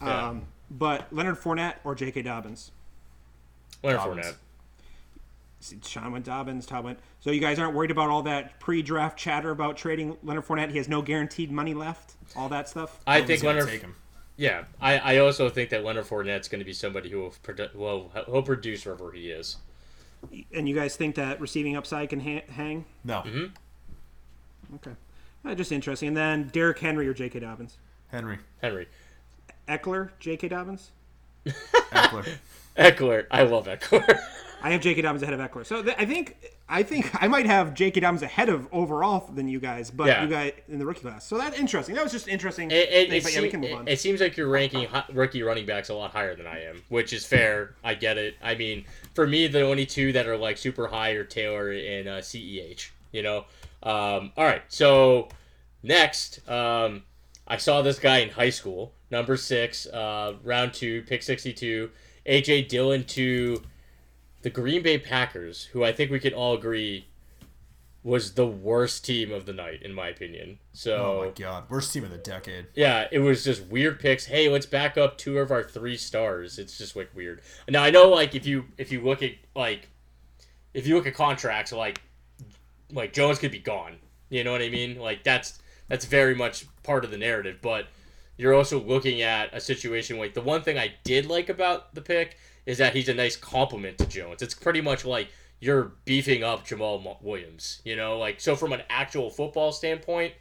[0.00, 0.28] Yeah.
[0.28, 2.22] Um, but Leonard Fournette or J.K.
[2.22, 2.70] Dobbins?
[3.82, 4.26] Leonard Dobbins.
[4.26, 4.34] Fournette.
[5.60, 6.98] See, Sean went Dobbins, Todd went.
[7.20, 10.70] So you guys aren't worried about all that pre-draft chatter about trading Leonard Fournette?
[10.70, 12.14] He has no guaranteed money left.
[12.34, 12.98] All that stuff.
[13.06, 13.68] I He's think Leonard.
[13.68, 13.94] take him.
[14.36, 17.74] Yeah, I, I also think that Leonard Fournette's going to be somebody who will, produ-
[17.74, 19.58] will will produce wherever he is.
[20.54, 22.86] And you guys think that receiving upside can ha- hang?
[23.04, 23.20] No.
[23.20, 24.74] Mm-hmm.
[24.76, 24.92] Okay,
[25.44, 26.08] uh, just interesting.
[26.08, 27.40] And then Derrick Henry or J.K.
[27.40, 27.76] Dobbins?
[28.08, 28.38] Henry.
[28.62, 28.88] Henry.
[29.68, 30.48] Ekeler, J.K.
[30.48, 30.90] Dobbins.
[31.46, 32.28] Ekeler.
[32.76, 33.26] Ekeler.
[33.30, 34.18] I love Ekeler.
[34.62, 35.00] I have J.K.
[35.02, 35.64] Dobbins ahead of Ekeler.
[35.64, 36.36] So th- I think
[36.68, 38.00] I think I might have J.K.
[38.00, 40.22] Dobbins ahead of overall than you guys, but Yeah.
[40.22, 41.26] you guys in the rookie class.
[41.26, 41.94] So that's interesting.
[41.94, 42.70] That was just interesting.
[42.70, 43.88] It, it, thing, it, but yeah, we seem- can move it- on.
[43.88, 46.82] it seems like you're ranking hi- rookie running backs a lot higher than I am,
[46.90, 47.74] which is fair.
[47.82, 48.34] I get it.
[48.42, 48.84] I mean,
[49.14, 52.90] for me, the only two that are like super high are Taylor and uh, CEH.
[53.12, 53.38] You know.
[53.82, 54.62] Um, all right.
[54.68, 55.28] So
[55.82, 57.02] next, um,
[57.48, 61.90] I saw this guy in high school, number six, uh, round two, pick sixty-two,
[62.26, 63.62] AJ Dillon to
[64.42, 67.06] the Green Bay Packers, who I think we can all agree
[68.02, 70.58] was the worst team of the night, in my opinion.
[70.72, 70.96] So.
[70.96, 71.64] Oh my god.
[71.68, 72.66] Worst team of the decade.
[72.74, 74.24] Yeah, it was just weird picks.
[74.24, 76.58] Hey, let's back up two of our three stars.
[76.58, 77.42] It's just like weird.
[77.68, 79.88] Now I know like if you if you look at like
[80.72, 82.00] if you look at contracts like
[82.90, 83.96] like Jones could be gone.
[84.30, 84.98] You know what I mean?
[84.98, 87.88] Like that's that's very much part of the narrative, but
[88.40, 92.00] you're also looking at a situation like the one thing I did like about the
[92.00, 94.40] pick is that he's a nice compliment to Jones.
[94.40, 95.28] It's pretty much like
[95.60, 98.16] you're beefing up Jamaal Williams, you know?
[98.18, 100.32] Like so from an actual football standpoint,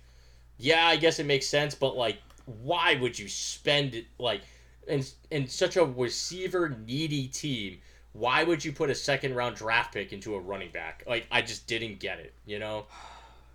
[0.58, 4.44] yeah, I guess it makes sense, but like, why would you spend it like
[4.88, 7.80] in in such a receiver needy team?
[8.14, 11.04] Why would you put a second round draft pick into a running back?
[11.06, 12.34] Like, I just didn't get it.
[12.46, 12.86] You know,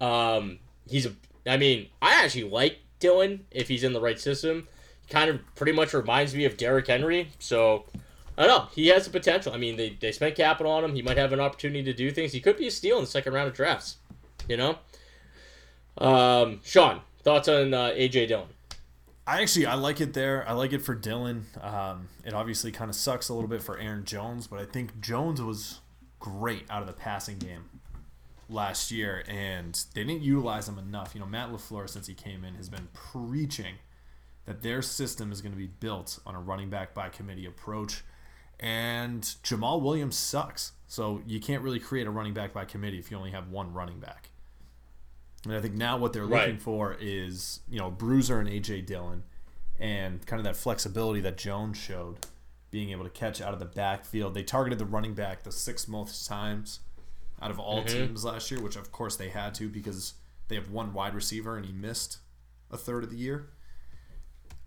[0.02, 1.14] um, he's a.
[1.46, 4.66] I mean, I actually like Dillon if he's in the right system.
[5.10, 7.28] Kind of pretty much reminds me of Derrick Henry.
[7.38, 7.84] So
[8.38, 8.68] I don't know.
[8.74, 9.52] He has the potential.
[9.52, 10.94] I mean, they, they spent capital on him.
[10.94, 12.32] He might have an opportunity to do things.
[12.32, 13.98] He could be a steal in the second round of drafts.
[14.48, 14.78] You know.
[15.98, 18.48] Um, Sean, thoughts on uh, AJ Dillon?
[19.26, 20.48] I actually I like it there.
[20.48, 21.44] I like it for Dillon.
[21.60, 25.00] Um, it obviously kind of sucks a little bit for Aaron Jones, but I think
[25.00, 25.80] Jones was
[26.20, 27.68] great out of the passing game
[28.48, 31.14] last year, and they didn't utilize him enough.
[31.14, 33.76] You know, Matt Lafleur since he came in has been preaching
[34.46, 38.02] that their system is going to be built on a running back by committee approach,
[38.60, 40.72] and Jamaal Williams sucks.
[40.86, 43.72] So you can't really create a running back by committee if you only have one
[43.72, 44.30] running back.
[45.44, 46.62] And I think now what they're looking Right.
[46.62, 49.24] for is, you know, Bruiser and AJ Dillon
[49.78, 52.26] and kind of that flexibility that Jones showed,
[52.70, 54.34] being able to catch out of the backfield.
[54.34, 56.80] They targeted the running back the six most times
[57.44, 58.06] out of all mm-hmm.
[58.06, 60.14] teams last year, which of course they had to because
[60.48, 62.18] they have one wide receiver and he missed
[62.70, 63.50] a third of the year.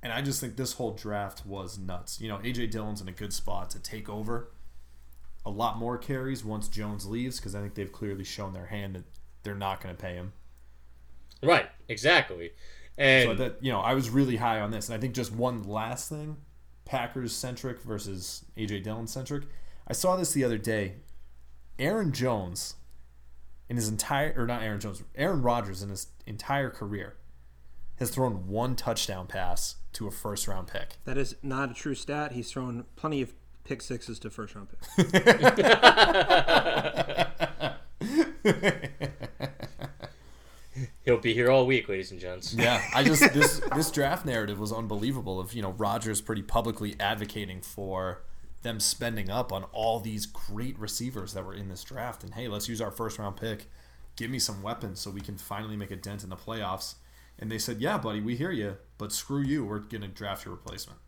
[0.04, 2.22] And I just think this whole draft was nuts.
[2.22, 4.52] You know, AJ Dillon's in a good spot to take over
[5.44, 8.96] a lot more carries once Jones leaves because I think they've clearly shown their hand
[8.96, 9.06] that
[9.44, 10.34] they're not going to pay him.
[11.42, 12.52] Right, exactly.
[12.98, 15.34] And So that you know, I was really high on this, and I think just
[15.34, 16.38] one last thing,
[16.86, 19.46] Packers centric versus AJ Dillon centric.
[19.88, 20.96] I saw this the other day.
[21.80, 22.76] Aaron Jones,
[23.70, 27.16] in his entire or not Aaron Jones, Aaron Rodgers in his entire career,
[27.98, 30.98] has thrown one touchdown pass to a first round pick.
[31.06, 32.32] That is not a true stat.
[32.34, 34.88] He's thrown plenty of pick sixes to first round picks.
[41.06, 42.54] he'll be here all week, ladies and gents.
[42.54, 45.40] Yeah, I just this this draft narrative was unbelievable.
[45.40, 48.24] Of you know Rodgers pretty publicly advocating for
[48.68, 52.48] them spending up on all these great receivers that were in this draft, and hey,
[52.48, 53.70] let's use our first round pick,
[54.16, 56.96] give me some weapons so we can finally make a dent in the playoffs.
[57.40, 60.54] And they said, yeah, buddy, we hear you, but screw you, we're gonna draft your
[60.54, 61.00] replacement.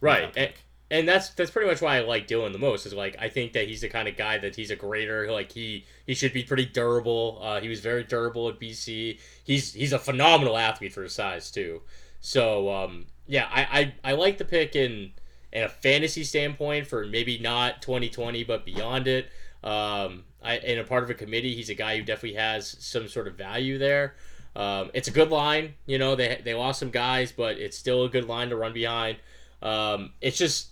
[0.00, 0.32] Right.
[0.36, 0.52] And,
[0.90, 2.86] and that's that's pretty much why I like Dillon the most.
[2.86, 5.30] Is like I think that he's the kind of guy that he's a grader.
[5.32, 7.40] Like he he should be pretty durable.
[7.42, 9.18] Uh, he was very durable at BC.
[9.42, 11.82] He's he's a phenomenal athlete for his size too.
[12.20, 15.12] So um, yeah, I, I I like the pick in
[15.52, 19.30] in a fantasy standpoint for maybe not 2020 but beyond it.
[19.64, 23.08] Um, I in a part of a committee, he's a guy who definitely has some
[23.08, 24.14] sort of value there.
[24.54, 25.74] Um, it's a good line.
[25.86, 28.72] You know, they they lost some guys, but it's still a good line to run
[28.72, 29.18] behind.
[29.62, 30.68] Um, it's just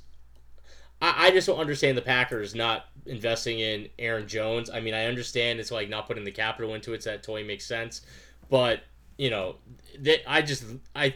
[1.03, 4.71] I, I just don't understand the Packers not investing in Aaron Jones.
[4.71, 7.45] I mean, I understand it's like not putting the capital into it, so that totally
[7.45, 8.03] makes sense.
[8.49, 8.81] But
[9.19, 9.57] you know,
[9.99, 10.65] they, I just
[10.95, 11.15] I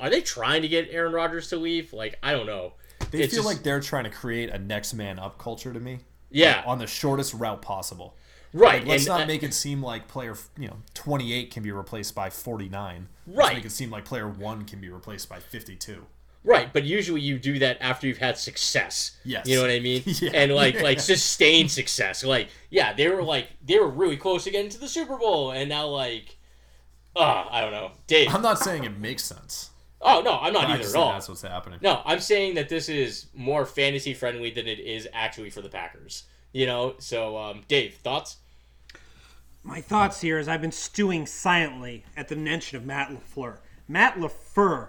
[0.00, 1.92] are they trying to get Aaron Rodgers to leave?
[1.92, 2.74] Like I don't know.
[3.10, 5.80] They It's feel just- like they're trying to create a next man up culture to
[5.80, 6.00] me.
[6.30, 6.62] Yeah.
[6.66, 8.14] on the shortest route possible.
[8.52, 8.80] right.
[8.80, 11.72] Like, let's and, not uh, make it seem like player you know 28 can be
[11.72, 13.08] replaced by 49.
[13.26, 13.36] Right.
[13.36, 16.04] Let's make it seem like player one can be replaced by 52.
[16.44, 19.18] Right, but usually you do that after you've had success.
[19.24, 19.46] Yes.
[19.48, 20.02] You know what I mean?
[20.06, 20.30] Yeah.
[20.34, 22.22] And like like sustained success.
[22.24, 25.50] Like, yeah, they were like they were really close to getting to the Super Bowl
[25.50, 26.36] and now like
[27.16, 27.92] uh, I don't know.
[28.06, 28.32] Dave.
[28.34, 29.70] I'm not saying it makes sense.
[30.00, 31.12] Oh no, I'm not I either at all.
[31.12, 31.78] that's what's happening.
[31.82, 35.68] No, I'm saying that this is more fantasy friendly than it is actually for the
[35.68, 36.24] Packers.
[36.52, 36.94] You know?
[36.98, 38.38] So um Dave, thoughts?
[39.62, 43.58] My thoughts here is I've been stewing silently at the mention of Matt LaFleur.
[43.86, 44.88] Matt LaFleur,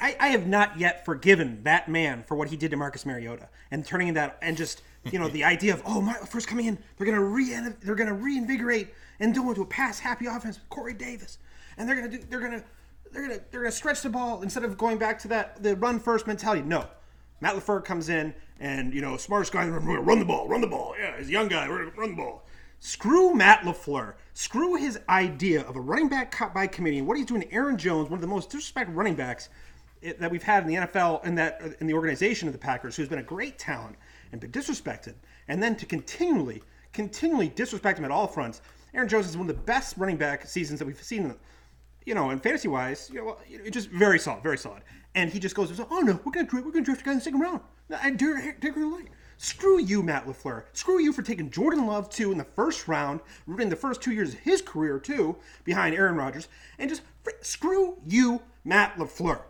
[0.00, 3.48] I, I have not yet forgiven that man for what he did to Marcus Mariota
[3.70, 6.78] and turning that and just you know the idea of oh Matt LaFleur's coming in,
[6.96, 10.94] they're gonna re they're gonna reinvigorate and go into a pass happy offense with Corey
[10.94, 11.38] Davis,
[11.76, 12.64] and they're gonna do they're gonna
[13.14, 16.00] they're gonna they're gonna stretch the ball instead of going back to that the run
[16.00, 16.62] first mentality.
[16.62, 16.86] No,
[17.40, 20.18] Matt LaFleur comes in and you know smartest guy in the room, we're gonna run
[20.18, 20.94] the ball, run the ball.
[20.98, 22.44] Yeah, he's a young guy, we're gonna run the ball.
[22.80, 24.14] Screw Matt LaFleur.
[24.34, 27.00] Screw his idea of a running back cut by committee.
[27.00, 29.48] What he's doing to Aaron Jones, one of the most disrespected running backs
[30.02, 32.58] eh, that we've had in the NFL and that uh, in the organization of the
[32.58, 33.96] Packers, who's been a great talent
[34.32, 35.14] and been disrespected,
[35.48, 36.62] and then to continually,
[36.92, 38.60] continually disrespect him at all fronts.
[38.92, 41.34] Aaron Jones is one of the best running back seasons that we've seen
[42.04, 44.82] you know, and fantasy wise, you know, well, know, just very solid, very solid.
[45.14, 47.24] And he just goes, "Oh no, we're gonna we're gonna draft a guy in the
[47.24, 47.60] second round."
[48.02, 49.08] And Derek Derek Light.
[49.36, 50.64] Screw you, Matt Lafleur.
[50.72, 53.20] Screw you for taking Jordan Love too in the first round,
[53.58, 56.48] in the first two years of his career too, behind Aaron Rodgers,
[56.78, 59.42] and just fr- screw you, Matt Lafleur.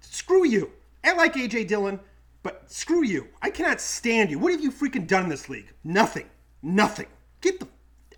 [0.00, 0.70] Screw you.
[1.04, 1.98] I like AJ Dillon,
[2.42, 3.28] but screw you.
[3.40, 4.38] I cannot stand you.
[4.38, 5.72] What have you freaking done in this league?
[5.84, 6.28] Nothing.
[6.62, 7.08] Nothing.
[7.40, 7.68] Get the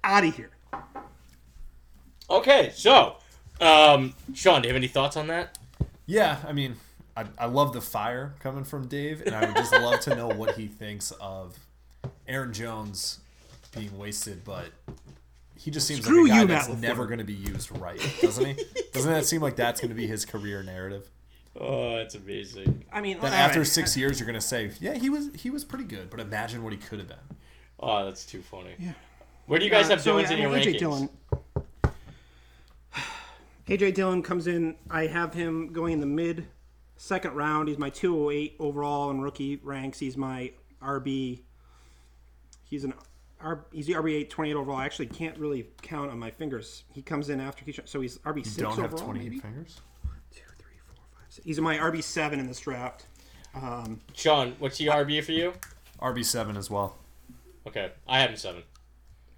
[0.02, 0.50] out of here.
[2.30, 3.16] Okay, so
[3.60, 5.58] um Sean, do you have any thoughts on that?
[6.06, 6.76] Yeah, I mean,
[7.16, 10.28] I, I love the fire coming from Dave, and I would just love to know
[10.28, 11.56] what he thinks of
[12.26, 13.20] Aaron Jones
[13.74, 14.66] being wasted, but
[15.56, 17.70] he just seems Screw like a guy you, that's Matt never going to be used
[17.78, 18.56] right, doesn't he?
[18.92, 21.08] doesn't that seem like that's going to be his career narrative?
[21.58, 22.84] Oh, that's amazing.
[22.92, 23.66] I mean, That after right.
[23.66, 26.64] six years, you're going to say, "Yeah, he was he was pretty good," but imagine
[26.64, 27.16] what he could have been.
[27.78, 28.74] Oh, that's too funny.
[28.78, 28.92] Yeah.
[29.46, 30.74] Where do you guys have so, Dillons yeah, in your I mean, rankings?
[30.74, 31.08] AJ Dillon.
[33.68, 34.76] AJ Dillon comes in.
[34.90, 36.46] I have him going in the mid
[36.96, 37.68] second round.
[37.68, 39.98] He's my 208 overall in rookie ranks.
[39.98, 40.52] He's my
[40.82, 41.40] RB.
[42.64, 42.94] He's an
[43.40, 44.76] R, he's the RB 8, 28 overall.
[44.78, 46.84] I actually can't really count on my fingers.
[46.92, 48.88] He comes in after Ke'Shawn, so he's RB 6 Don't overall.
[48.88, 49.38] have 28 maybe?
[49.40, 49.80] fingers.
[50.34, 51.44] Two, three, four, five, six.
[51.44, 53.06] He's my RB 7 in this draft.
[53.54, 55.52] Um, Sean, what's the RB for you?
[56.02, 56.98] RB seven as well.
[57.68, 58.62] Okay, I have him seven.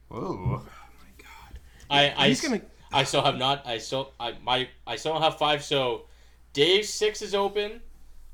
[0.08, 0.20] Whoa.
[0.20, 1.58] Oh, my God.
[1.90, 2.62] I I, he's gonna-
[2.96, 3.66] I still have not.
[3.66, 5.62] I still I my I still don't have five.
[5.62, 6.06] So
[6.54, 7.82] Dave's six is open.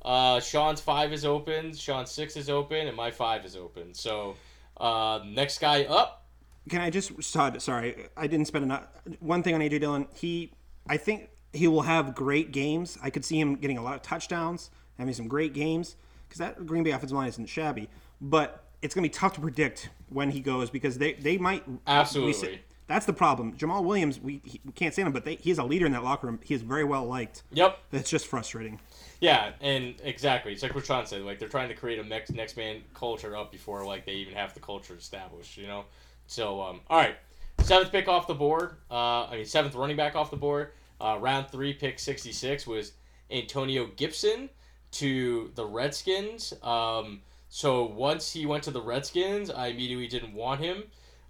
[0.04, 1.74] Uh, Sean's five is open.
[1.74, 3.92] Sean's six is open, and my five is open.
[3.92, 4.36] So
[4.76, 6.26] uh, next guy up.
[6.68, 7.60] Can I just Todd?
[7.60, 8.84] Sorry, I didn't spend enough.
[9.18, 10.06] One thing on AJ Dillon.
[10.14, 10.52] He,
[10.88, 12.98] I think he will have great games.
[13.02, 15.96] I could see him getting a lot of touchdowns, having some great games
[16.28, 17.88] because that Green Bay offensive line isn't shabby.
[18.20, 21.64] But it's going to be tough to predict when he goes because they they might
[21.86, 22.32] Absolutely.
[22.32, 23.52] we that's the problem.
[23.54, 26.04] Jamaal Williams, we, he, we can't stand him, but they, he's a leader in that
[26.04, 26.40] locker room.
[26.42, 27.42] He is very well liked.
[27.52, 27.78] Yep.
[27.92, 28.80] It's just frustrating.
[29.20, 30.52] Yeah, and exactly.
[30.52, 31.22] It's like what Sean said.
[31.22, 34.34] Like they're trying to create a next next man culture up before like they even
[34.34, 35.56] have the culture established.
[35.56, 35.84] You know.
[36.26, 37.14] So um, all right,
[37.60, 38.78] seventh pick off the board.
[38.90, 40.72] Uh, I mean seventh running back off the board.
[41.00, 42.92] Uh, round three, pick sixty six was
[43.30, 44.50] Antonio Gibson
[44.92, 46.52] to the Redskins.
[46.60, 50.84] Um, so once he went to the Redskins, I immediately didn't want him.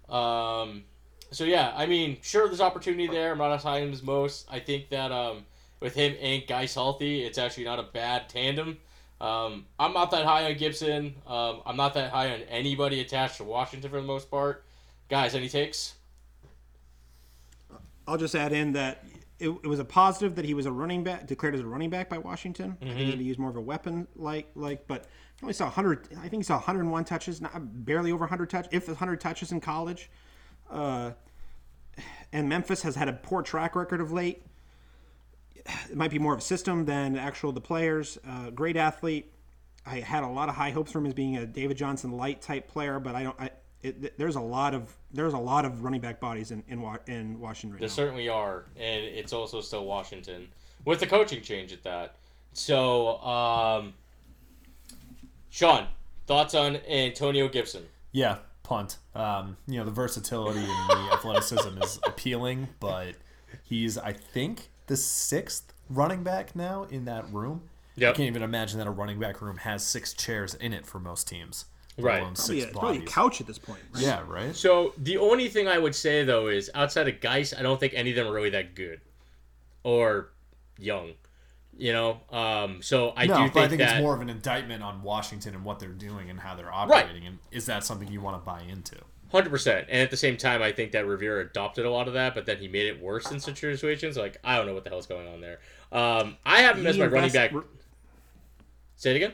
[0.09, 0.83] Um,
[1.33, 3.31] so yeah, I mean, sure, there's opportunity there.
[3.31, 4.47] I'm not as high as most.
[4.51, 5.45] I think that um,
[5.79, 8.77] with him and Guice healthy, it's actually not a bad tandem.
[9.19, 11.15] Um, I'm not that high on Gibson.
[11.25, 14.63] Um, I'm not that high on anybody attached to Washington for the most part.
[15.09, 15.95] Guys, any takes?
[18.07, 19.03] I'll just add in that
[19.39, 21.89] it, it was a positive that he was a running back, declared as a running
[21.89, 22.77] back by Washington.
[22.81, 24.87] I think he had to use more of a weapon, like like.
[24.87, 25.05] But
[25.37, 26.09] he only saw 100.
[26.17, 29.59] I think he saw 101 touches, not barely over 100 touch, if 100 touches in
[29.59, 30.09] college.
[30.69, 31.11] Uh,
[32.31, 34.43] and Memphis has had a poor track record of late.
[35.89, 38.17] It might be more of a system than actual the players.
[38.27, 39.31] Uh, great athlete.
[39.85, 42.41] I had a lot of high hopes for him as being a David Johnson light
[42.41, 43.39] type player, but I don't.
[43.39, 43.51] I,
[43.81, 47.39] it, there's a lot of there's a lot of running back bodies in in, in
[47.39, 47.93] Washington right There now.
[47.93, 50.47] certainly are, and it's also still Washington
[50.85, 52.15] with the coaching change at that.
[52.53, 53.93] So, um,
[55.49, 55.87] Sean,
[56.27, 57.85] thoughts on Antonio Gibson?
[58.11, 58.97] Yeah, punt.
[59.13, 63.15] Um, you know, the versatility and the athleticism is appealing, but
[63.63, 67.63] he's, I think, the sixth running back now in that room.
[68.09, 70.99] I can't even imagine that a running back room has six chairs in it for
[70.99, 71.65] most teams.
[71.97, 72.21] Right.
[72.21, 73.81] alone Probably, a, probably a couch at this point.
[73.93, 74.03] Right?
[74.03, 74.55] Yeah, right?
[74.55, 77.93] So the only thing I would say though is outside of Guice, I don't think
[77.95, 78.99] any of them are really that good
[79.83, 80.29] or
[80.79, 81.11] young.
[81.77, 84.21] You know, um, so I no, do but think, I think that it's more of
[84.21, 87.25] an indictment on Washington and what they're doing and how they're operating.
[87.25, 88.95] And is that something you want to buy into?
[89.31, 89.87] hundred percent.
[89.89, 92.45] And at the same time, I think that Rivera adopted a lot of that, but
[92.45, 94.15] then he made it worse in situations.
[94.15, 95.59] Like I don't know what the hell's going on there.
[95.91, 97.63] Um, I have him as He my running invest- back.
[98.95, 99.33] Say it again.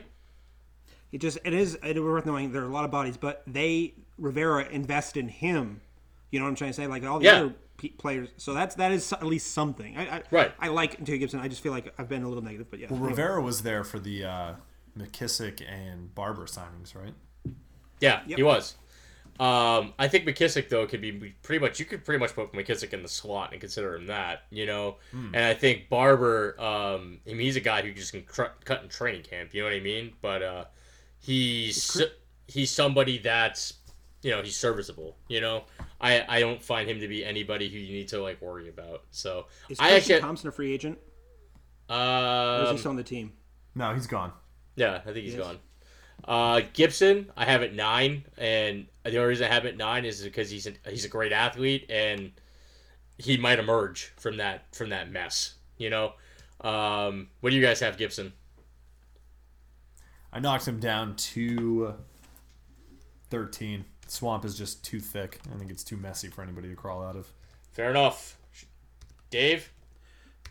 [1.12, 3.42] It just it is it is worth knowing there are a lot of bodies, but
[3.46, 5.82] they Rivera invest in him.
[6.30, 6.86] You know what I'm trying to say?
[6.86, 7.32] Like all the Yeah.
[7.36, 7.54] other pe-
[7.98, 8.28] players.
[8.36, 9.96] So that's that is at least something.
[9.96, 10.52] I, I, Right.
[10.60, 11.40] I like Antonio Gibson.
[11.40, 12.86] I just feel like I've been a little negative, but yeah.
[12.90, 14.52] Well, Rivera was there for the uh,
[14.98, 17.14] McKissic and Barber signings, right?
[18.00, 18.36] Yeah, Yep.
[18.38, 18.76] he was.
[19.38, 21.12] Um, I think McKissic though could be
[21.42, 24.42] pretty much you could pretty much put McKissic in the slot and consider him that,
[24.50, 24.96] you know.
[25.12, 28.82] And I think Barber, um, I mean, he's a guy who just can cr- cut
[28.82, 29.54] in training camp.
[29.54, 30.12] You know what I mean?
[30.20, 30.64] But uh,
[31.18, 32.02] he's
[32.48, 33.72] he's somebody that's
[34.22, 35.16] you know he's serviceable.
[35.28, 35.64] You know,
[36.00, 39.04] I I don't find him to be anybody who you need to like worry about.
[39.10, 40.98] So Is I Christian actually Thompson a free agent?
[41.88, 41.94] Or
[42.62, 43.32] is he um, still on the team?
[43.74, 44.32] No, he's gone.
[44.76, 45.42] Yeah, I think he's Yes.
[45.44, 45.58] gone.
[46.24, 50.22] Uh, Gibson, I have at nine, and the only reason I have at nine is
[50.22, 52.32] because he's a, he's a great athlete, and
[53.16, 55.54] he might emerge from that from that mess.
[55.78, 56.12] You know,
[56.60, 58.34] um, what do you guys have, Gibson?
[60.32, 61.94] I knocked him down to
[63.30, 63.84] 13.
[64.10, 65.38] Swamp is just too thick.
[65.54, 67.30] I think it's too messy for anybody to crawl out of.
[67.72, 68.36] Fair enough.
[69.30, 69.70] Dave,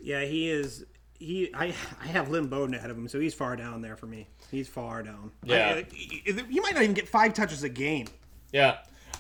[0.02, 0.86] Yeah, he is.
[1.20, 4.06] He I I have Lynn Bowden ahead of him, so he's far down there for
[4.06, 4.28] me.
[4.50, 5.32] He's far down.
[5.44, 5.74] Yeah.
[5.76, 8.08] I- I- you might not even get five touches a game.
[8.54, 8.78] yeah,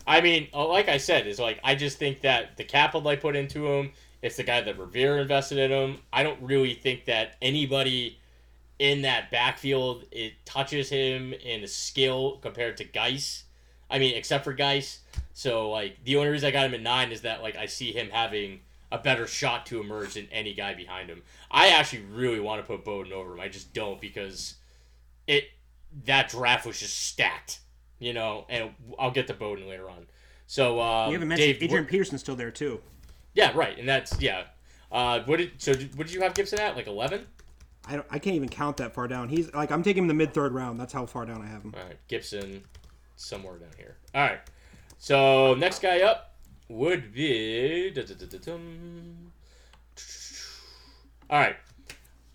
[0.07, 3.17] I mean, uh, like I said, is like I just think that the capital I
[3.17, 5.97] put into him, it's the guy that Rivera invested in him.
[6.13, 8.17] I don't really think that anybody
[8.79, 13.43] in that backfield it touches him in a skill compared to Guice.
[13.89, 14.99] I mean, except for Guice.
[15.33, 17.91] So like the only reason I got him at nine is that like I see
[17.91, 18.59] him having
[18.91, 21.21] a better shot to emerge than any guy behind him.
[21.51, 23.39] I actually really want to put Bowden over him.
[23.39, 24.55] I just don't because
[25.27, 25.45] it
[26.05, 27.59] that draft was just stacked,
[27.99, 28.45] you know.
[28.49, 30.07] And I'll get to Bowden later on.
[30.47, 32.81] So um, You haven't mentioned Dave, Adrian Peterson's still there too.
[33.33, 34.43] yeah, right, and that's yeah.
[34.91, 35.73] Uh, what did so?
[35.73, 36.75] Did, what did you have Gibson at?
[36.75, 37.27] Like eleven?
[37.87, 38.07] I don't.
[38.09, 39.29] I can't even count that far down.
[39.29, 40.79] He's like I'm taking him the mid third round.
[40.79, 41.73] That's how far down I have him.
[41.77, 42.63] All right, Gibson,
[43.19, 43.97] somewhere down here.
[44.15, 44.39] All right.
[44.97, 46.35] So next guy up
[46.67, 47.93] would be.
[51.29, 51.57] All right.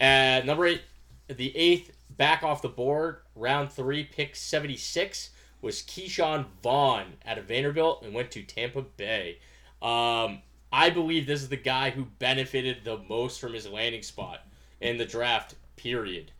[0.01, 0.83] At number eight,
[1.29, 5.31] the eighth back off the board, round three, pick 76
[5.63, 9.39] was Ke'Shawn Vaughn out of Vanderbilt and went to Tampa Bay.
[9.81, 14.47] Um, I believe this is the guy who benefited the most from his landing spot
[14.81, 16.33] in the draft, period.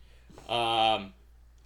[0.47, 1.13] Um,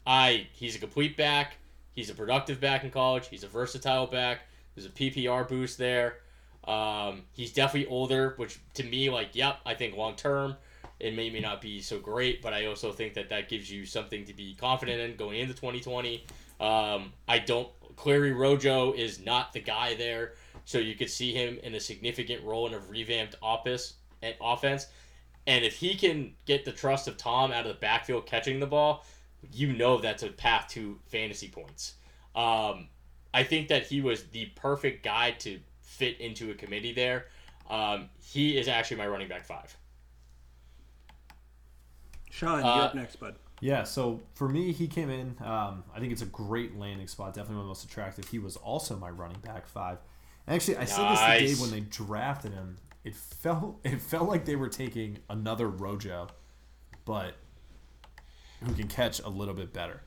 [0.07, 1.57] I he's a complete back.
[1.96, 3.28] He's a productive back in college.
[3.28, 4.42] He's a versatile back.
[4.76, 6.18] There's a PPR boost there.
[6.66, 10.56] Um, he's definitely older, which to me, like, yep, I think long term.
[11.00, 13.86] It may, may not be so great, but I also think that that gives you
[13.86, 16.26] something to be confident in going into 2020.
[16.60, 17.70] Um, I don't.
[17.96, 20.34] Clary Rojo is not the guy there,
[20.66, 24.88] so you could see him in a significant role in a revamped office and offense.
[25.48, 28.68] And if he can get the trust of Tom out of the backfield catching the
[28.68, 29.06] ball,
[29.54, 31.94] you know that's a path to fantasy points.
[32.36, 32.88] Um,
[33.34, 37.26] I think that he was the perfect guy to fit into a committee there.
[37.70, 39.76] Um, he is actually my running back five.
[42.32, 43.36] Sean, Uh, you're up next, bud.
[43.62, 45.36] Yeah, so for me, he came in.
[45.42, 47.34] Um, I think it's a great landing spot.
[47.34, 48.28] Definitely one of the most attractive.
[48.30, 49.98] He was also my running back five.
[50.48, 51.40] And actually, I said this to Nice.
[51.42, 52.78] Dave when they drafted him.
[53.04, 56.28] It felt it felt like they were taking another Rojo,
[57.06, 57.36] but
[58.66, 60.01] who can catch a little bit better.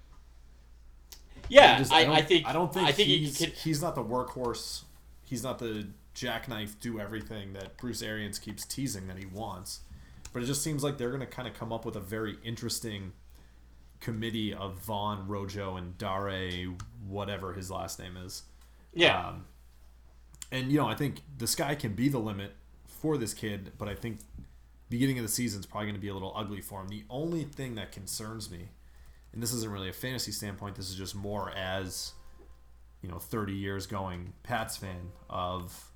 [1.48, 3.54] Yeah, just- I, don't- I think I don't think I think he's, he could.
[3.54, 4.82] he's not the workhorse.
[5.24, 9.80] He's not the jackknife do everything that Bruce Arians keeps teasing that he wants.
[10.32, 12.36] But it just seems like they're going to kind of come up with a very
[12.44, 13.12] interesting
[14.00, 16.66] committee of Vaughn, Rojo, and Dare,
[17.06, 18.42] whatever his last name is.
[18.94, 19.44] Yeah, Um,
[20.50, 22.52] and you know, I think the sky can be the limit
[22.86, 24.18] for this kid, but I think
[24.92, 26.88] beginning of the season is probably going to be a little ugly for him.
[26.88, 28.68] The only thing that concerns me,
[29.32, 32.12] and this isn't really a fantasy standpoint, this is just more as
[33.02, 35.90] you know, 30 years going Pats fan of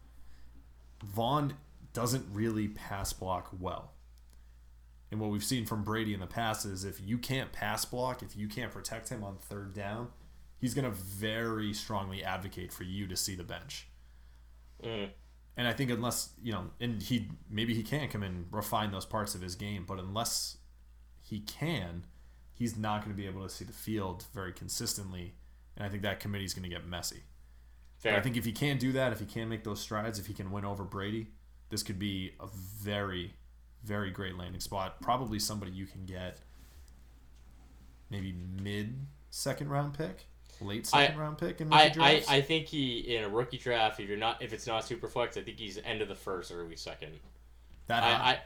[1.05, 1.55] Vaughn
[1.93, 3.93] doesn't really pass block well.
[5.11, 8.23] And what we've seen from Brady in the past is if you can't pass block,
[8.23, 10.09] if you can't protect him on third down,
[10.59, 13.87] he's going to very strongly advocate for you to see the bench.
[14.83, 15.11] Mm.
[15.57, 19.07] And I think unless, you know, and he maybe he can come and refine those
[19.07, 20.59] parts of his game, but unless
[21.23, 22.05] he can,
[22.53, 25.35] he's not going to be able to see the field very consistently.
[25.77, 27.23] And I think that committee is going to get messy.
[27.99, 28.17] Fair.
[28.17, 30.35] I think if he can do that, if he can make those strides, if he
[30.35, 31.29] can win over Brady,
[31.71, 32.47] this could be a
[32.79, 33.35] very,
[33.83, 35.01] very great landing spot.
[35.01, 36.41] Probably somebody you can get
[38.11, 40.27] maybe mid second round pick,
[40.61, 42.29] late I- second round pick in I, rookie I, drafts.
[42.31, 44.01] I think he in a rookie draft.
[44.01, 46.51] If you're not, if it's not super flex, I think he's end of the first,
[46.51, 47.13] or early second.
[47.89, 48.09] that I.
[48.33, 48.39] I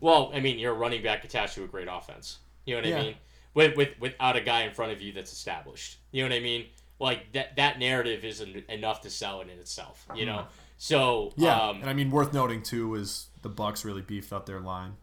[0.00, 2.38] well, I mean, you're a running back attached to a great offense.
[2.66, 2.98] You know what Yeah.
[2.98, 3.14] I mean?
[3.54, 5.98] With, with without a guy in front of you that's established.
[6.10, 6.66] You know what I mean?
[6.98, 10.06] Like that that narrative isn't enough to sell it in itself.
[10.14, 10.46] You know.
[10.78, 11.42] So Mm-hmm.
[11.42, 14.60] yeah, um, and I mean worth noting too is the Bucs really beefed up their
[14.60, 14.94] line.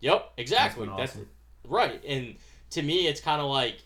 [0.00, 0.86] Yep, exactly.
[0.96, 1.28] That's, awesome.
[1.66, 2.02] right.
[2.06, 2.36] And
[2.70, 3.78] to me, it's kind of like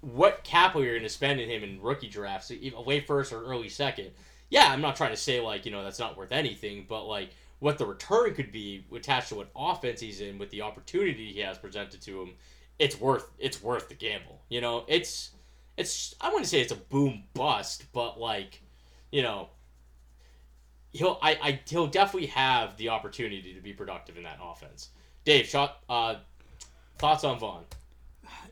[0.00, 2.52] what capital you're going to spend in him in rookie drafts,
[2.86, 4.10] late first or early second.
[4.50, 7.30] Yeah, I'm not trying to say like you know that's not worth anything, but like
[7.60, 11.40] what the return could be attached to what offense he's in with the opportunity he
[11.40, 12.34] has presented to him,
[12.78, 14.42] it's worth it's worth the gamble.
[14.48, 15.30] You know, it's
[15.76, 18.60] it's I wouldn't say it's a boom bust, but like
[19.10, 19.48] you know
[20.92, 24.90] he'll I, I he'll definitely have the opportunity to be productive in that offense.
[25.24, 26.16] Dave, shot uh,
[26.98, 27.64] thoughts on Vaughn?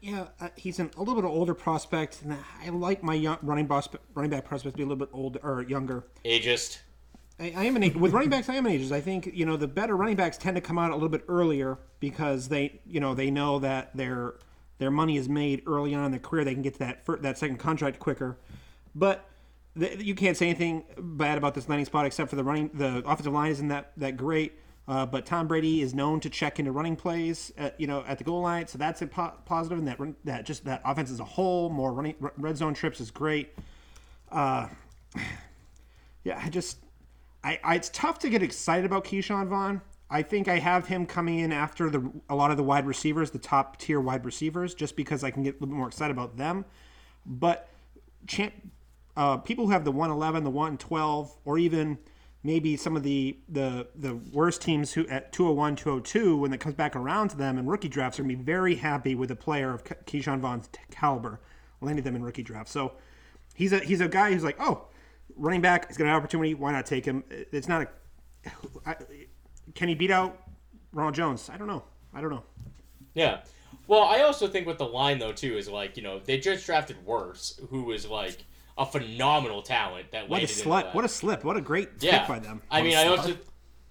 [0.01, 3.67] Yeah, uh, he's an, a little bit older prospect, and I like my young running
[3.67, 6.05] boss, running back prospect to be a little bit older or younger.
[6.25, 6.79] Ageist.
[7.39, 8.49] I, I am an with running backs.
[8.49, 8.93] I am an ages.
[8.93, 11.25] I think you know the better running backs tend to come out a little bit
[11.29, 14.35] earlier because they you know they know that their
[14.79, 16.45] their money is made early on in their career.
[16.45, 18.39] They can get to that fir- that second contract quicker,
[18.95, 19.29] but.
[19.75, 22.69] The, you can't say anything bad about this landing spot except for the running.
[22.75, 24.53] The offensive line isn't that that great,
[24.93, 28.19] uh, but Tom Brady is known to check into running plays, at, you know, at
[28.19, 28.67] the goal line.
[28.67, 31.71] So that's a po- positive, and that run- that just that offense as a whole,
[31.71, 33.55] more running r- red zone trips is great.
[34.31, 34.69] Uh,
[36.25, 36.77] yeah, I just
[37.43, 39.81] I, I it's tough to get excited about Ke'Shawn Vaughn.
[40.11, 43.31] I think I have him coming in after the a lot of the wide receivers,
[43.31, 46.13] the top tier wide receivers, just because I can get a little bit more excited
[46.13, 46.67] about them.
[47.25, 47.71] But
[48.27, 48.53] champ,
[49.17, 51.97] uh, people who have the 111, the 112, or even
[52.45, 56.75] maybe some of the the the worst teams who at 201, 202, when it comes
[56.75, 59.37] back around to them in rookie drafts, are going to be very happy with a
[59.37, 61.41] player of Ke- Ke'Shawn Vaughn's caliber,
[61.81, 62.73] landing them in rookie drafts.
[62.73, 62.93] So
[63.55, 64.87] he's a he's a guy who's like, oh,
[65.37, 66.55] running back, he's got an opportunity.
[66.55, 67.25] Why not take him?
[67.31, 68.51] It's not a.
[68.87, 68.97] I,
[69.75, 70.43] can he beat out
[70.93, 71.49] Ronald Jones?
[71.53, 71.85] I don't know.
[72.13, 72.43] I don't know.
[73.15, 73.41] Yeah.
[73.87, 76.67] Well, I also think with the line though too is like you know they just
[76.67, 78.45] drafted Wirfs, who was like
[78.79, 80.85] a phenomenal talent that What a landed in slip!
[80.87, 80.95] that.
[80.95, 81.45] What a slip!
[81.45, 82.21] What a great yeah.
[82.21, 82.63] pick by them.
[82.71, 83.37] I mean, I I a also,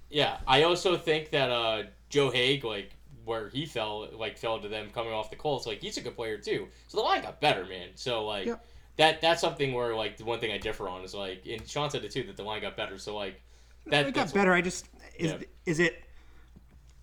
[0.10, 2.92] yeah, I also think that uh, Joe Haeg, like
[3.24, 6.16] where he fell, like fell to them coming off the Colts, like he's a good
[6.16, 6.68] player too.
[6.88, 7.90] So the line got better, man.
[7.96, 8.56] So like Yeah.
[8.98, 11.90] that that's something where like the one thing I differ on is like, and Sean
[11.90, 12.98] said it too that the line got better.
[12.98, 13.42] So like
[13.88, 14.52] that it got better.
[14.54, 15.38] I just is Yeah.
[15.68, 16.04] is it,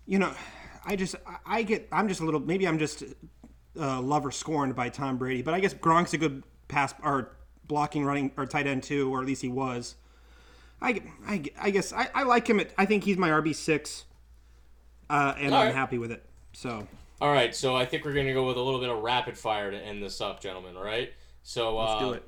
[0.05, 0.33] you know,
[0.85, 3.03] I just I- I get I'm just a little maybe I'm just
[3.79, 7.37] uh, love or scorned by Tom Brady, but I guess Gronk's a good pass or
[7.69, 9.95] blocking running or tight end too, or at least he was.
[10.81, 12.59] I I, I guess I, I like him.
[12.59, 14.03] At, I think he's my RB six.
[15.09, 15.75] uh, and All I'm right.
[15.75, 16.25] happy with it.
[16.51, 16.85] So
[17.21, 19.71] All right, so I think we're gonna go with a little bit of rapid fire
[19.71, 20.75] to end this up, gentlemen.
[20.75, 21.13] All right.
[21.43, 22.23] So let's uh, do it.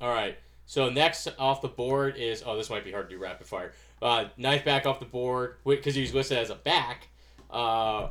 [0.00, 0.36] All right.
[0.66, 3.72] So next off the board is oh this might be hard to do rapid fire.
[4.02, 7.08] Uh, ninth back off the board because he was listed as a back.
[7.50, 8.08] Uh,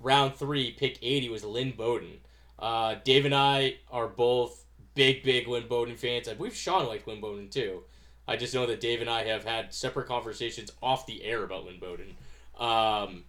[0.00, 2.18] round three, pick eighty was Lynn Bowden.
[2.58, 4.64] Uh, Dave and I are both
[4.96, 6.26] big big Lynn Bowden fans.
[6.28, 7.84] I believe Sean liked Lynn Bowden too.
[8.26, 11.64] I just know that Dave and I have had separate conversations off the air about
[11.64, 12.16] Lynn Bowden.
[12.58, 13.22] Um,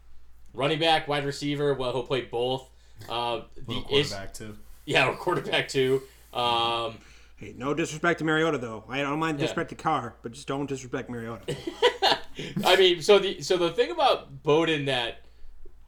[0.56, 1.76] running back, wide receiver.
[1.76, 2.68] Well, he'll play both.
[3.08, 4.58] Uh, the Little is quarterback too.
[4.86, 6.02] yeah, or quarterback too.
[6.34, 6.98] Um,
[7.36, 8.84] Hey, no disrespect to Mariota though.
[8.90, 9.44] I don't mind Yeah.
[9.44, 11.56] disrespect to Carr, but just don't disrespect Mariota.
[12.66, 15.22] I mean, so the so the thing about Bowden that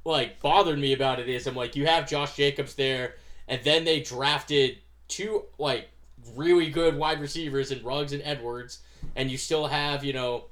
[0.06, 3.16] like bothered me about it is I'm like, you have Josh Jacobs there,
[3.48, 4.78] and then they drafted
[5.10, 5.90] two like
[6.36, 8.80] really good wide receivers in Ruggs and Edwards,
[9.16, 10.46] and you still have you know.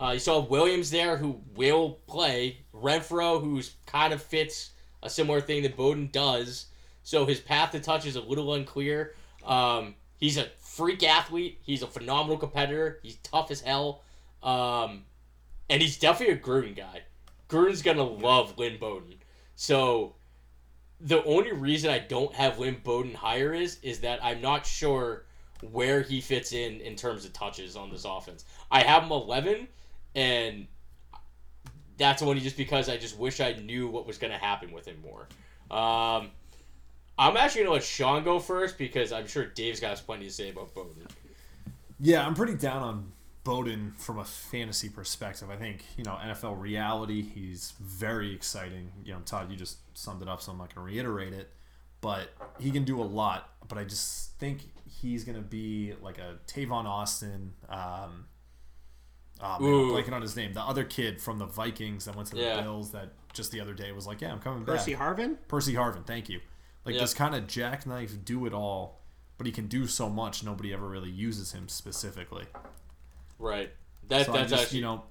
[0.00, 2.56] Uh, you still have Williams there who will play.
[2.74, 4.70] Renfrow, who's kind of fits
[5.02, 6.66] a similar thing that Bowden does.
[7.02, 9.14] So his path to touch is a little unclear.
[9.44, 11.58] Um, he's a freak athlete.
[11.62, 12.98] He's a phenomenal competitor.
[13.02, 14.02] He's tough as hell.
[14.42, 15.04] Um,
[15.68, 17.02] and he's definitely a Gruden guy.
[17.48, 19.14] Gruden's gonna love Lynn Bowden.
[19.56, 20.14] So
[21.00, 25.24] the only reason I don't have Lynn Bowden higher is is that I'm not sure
[25.72, 28.44] where he fits in in terms of touches on this offense.
[28.70, 29.68] I have him 11,
[30.14, 30.66] and
[31.96, 35.02] that's only just because I just wish I knew what was gonna happen with him
[35.02, 35.28] more.
[35.70, 36.30] Um,
[37.18, 40.50] I'm actually gonna let Sean go first because I'm sure Dave's got plenty to say
[40.50, 41.06] about Bowden.
[41.98, 43.12] Yeah, I'm pretty down on
[43.42, 45.48] Bowden from a fantasy perspective.
[45.50, 48.92] I think, you know, NFL reality, he's very exciting.
[49.04, 51.50] You know, Todd, you just summed it up, so I'm not going to reiterate it.
[52.02, 53.48] But he can do a lot.
[53.68, 54.60] But I just think
[55.00, 57.52] he's going to be like a Tavon Austin.
[57.68, 58.26] Um,
[59.42, 59.96] oh, man, Ooh.
[59.96, 60.52] I'm blanking on his name.
[60.52, 62.60] The other kid from the Vikings that went to the Yeah.
[62.62, 65.00] Bills that just the other day was like, yeah, I'm coming Percy back.
[65.00, 65.36] Percy Harvin?
[65.48, 66.40] Percy Harvin, thank you.
[66.84, 67.02] Like Yep.
[67.02, 69.00] this kind of jackknife, do it all,
[69.38, 70.42] but he can do so much.
[70.42, 72.44] Nobody ever really uses him specifically.
[73.40, 73.70] Right.
[74.08, 75.02] That So that's just, actually you know,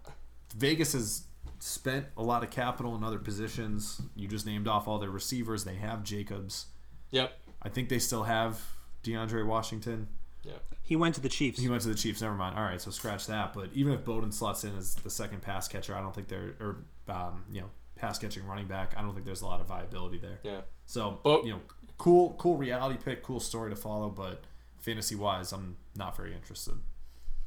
[0.55, 1.23] Vegas has
[1.59, 4.01] spent a lot of capital in other positions.
[4.15, 5.63] You just named off all their receivers.
[5.63, 6.67] They have Jacobs.
[7.11, 7.33] Yep.
[7.61, 8.61] I think they still have
[9.03, 10.07] DeAndre Washington.
[10.43, 10.53] Yeah.
[10.81, 11.59] He went to the Chiefs.
[11.59, 12.21] He went to the Chiefs.
[12.21, 12.57] Never mind.
[12.57, 13.53] All right, so scratch that.
[13.53, 16.55] But even if Bowden slots in as the second pass catcher, I don't think they're
[16.59, 16.77] or
[17.09, 18.93] um, you know pass catching running back.
[18.97, 20.39] I don't think there's a lot of viability there.
[20.43, 20.61] Yeah.
[20.85, 21.59] So But- you know,
[21.97, 24.09] cool, cool reality pick, cool story to follow.
[24.09, 24.43] But
[24.79, 26.75] fantasy wise, I'm not very interested.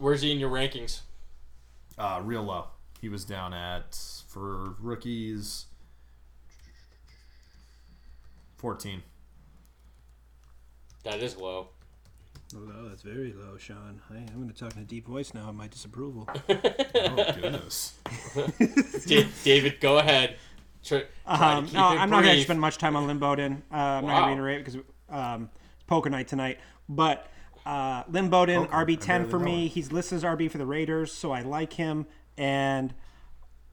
[0.02, 1.02] Where's he in your rankings?
[1.96, 2.64] Uh, real low.
[3.00, 3.96] He was down at
[4.26, 5.66] for rookies.
[8.56, 9.00] 14.
[11.04, 11.68] That is low.
[12.52, 14.00] Oh, that's very low, Sean.
[14.10, 16.28] I, I'm going to talk in a deep voice now of my disapproval.
[17.04, 17.94] Oh goodness.
[19.06, 20.36] Da- David, go ahead.
[20.82, 23.62] Try, try Um, no, I'm not going to spend much time on Lynn Bowden.
[23.70, 24.80] Uh, I'm not going to reiterate because
[25.10, 26.58] um, it's poker night tonight.
[26.88, 27.28] But
[27.64, 29.68] uh, Lynn Bowden, Poker, I RB10 for me.
[29.68, 32.06] He's listed as RB for the Raiders, so I like him.
[32.36, 32.94] And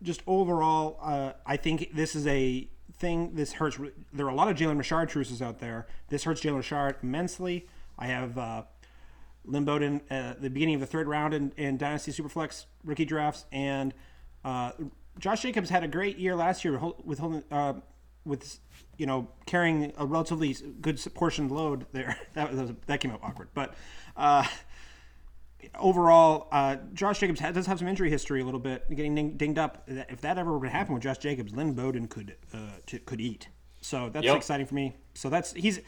[0.01, 3.35] just overall, uh, I think this is a thing.
[3.35, 3.79] This hurts.
[4.13, 5.87] There are a lot of Jalen Richard truces out there.
[6.09, 7.67] This hurts Jalen Richard immensely.
[7.97, 8.63] I have uh,
[9.45, 13.45] Lynn Bowden uh, the beginning of the third round in, in Dynasty Superflex rookie drafts,
[13.51, 13.93] and
[14.45, 14.71] uh,
[15.17, 17.74] Josh Jacobs had a great year last year with holding, uh,
[18.25, 18.59] with
[19.00, 22.16] you know carrying a relatively good portion load there.
[22.34, 23.74] that was that came out awkward, but.
[24.16, 24.46] Uh,
[25.78, 29.38] overall, uh, Josh Jacobs ha- does have some injury history a little bit, getting ding-
[29.38, 29.84] dinged up.
[29.88, 33.21] If that ever were to happen with Josh Jacobs, Lynn Bowden could uh, t- could
[33.21, 33.47] eat.
[33.82, 34.38] So that's Yep.
[34.38, 34.96] exciting for me.
[35.13, 35.80] So that's he's,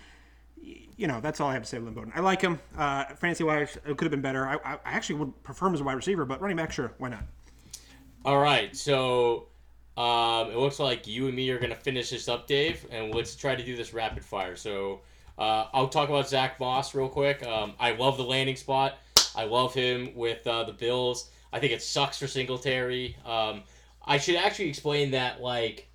[0.61, 1.79] you know, that's all I have to say.
[1.79, 2.11] Lynn Bowden.
[2.15, 2.59] I like him.
[2.77, 4.47] Uh, fantasy wise, it could have been better.
[4.47, 6.93] I, I, I actually would prefer him as a wide receiver, but running back, sure,
[6.97, 7.23] why not?
[8.23, 9.47] All right, so
[9.97, 13.35] um, it looks like you and me are gonna finish this up, Dave, and let's
[13.35, 14.55] try to do this rapid fire.
[14.55, 15.01] So
[15.37, 17.45] uh, I'll talk about Zach Moss real quick.
[17.45, 18.97] Um, I love the landing spot.
[19.35, 21.29] I love him with uh, the Bills.
[21.53, 23.15] I think it sucks for Singletary.
[23.25, 23.63] Um,
[24.05, 25.89] I should actually explain that like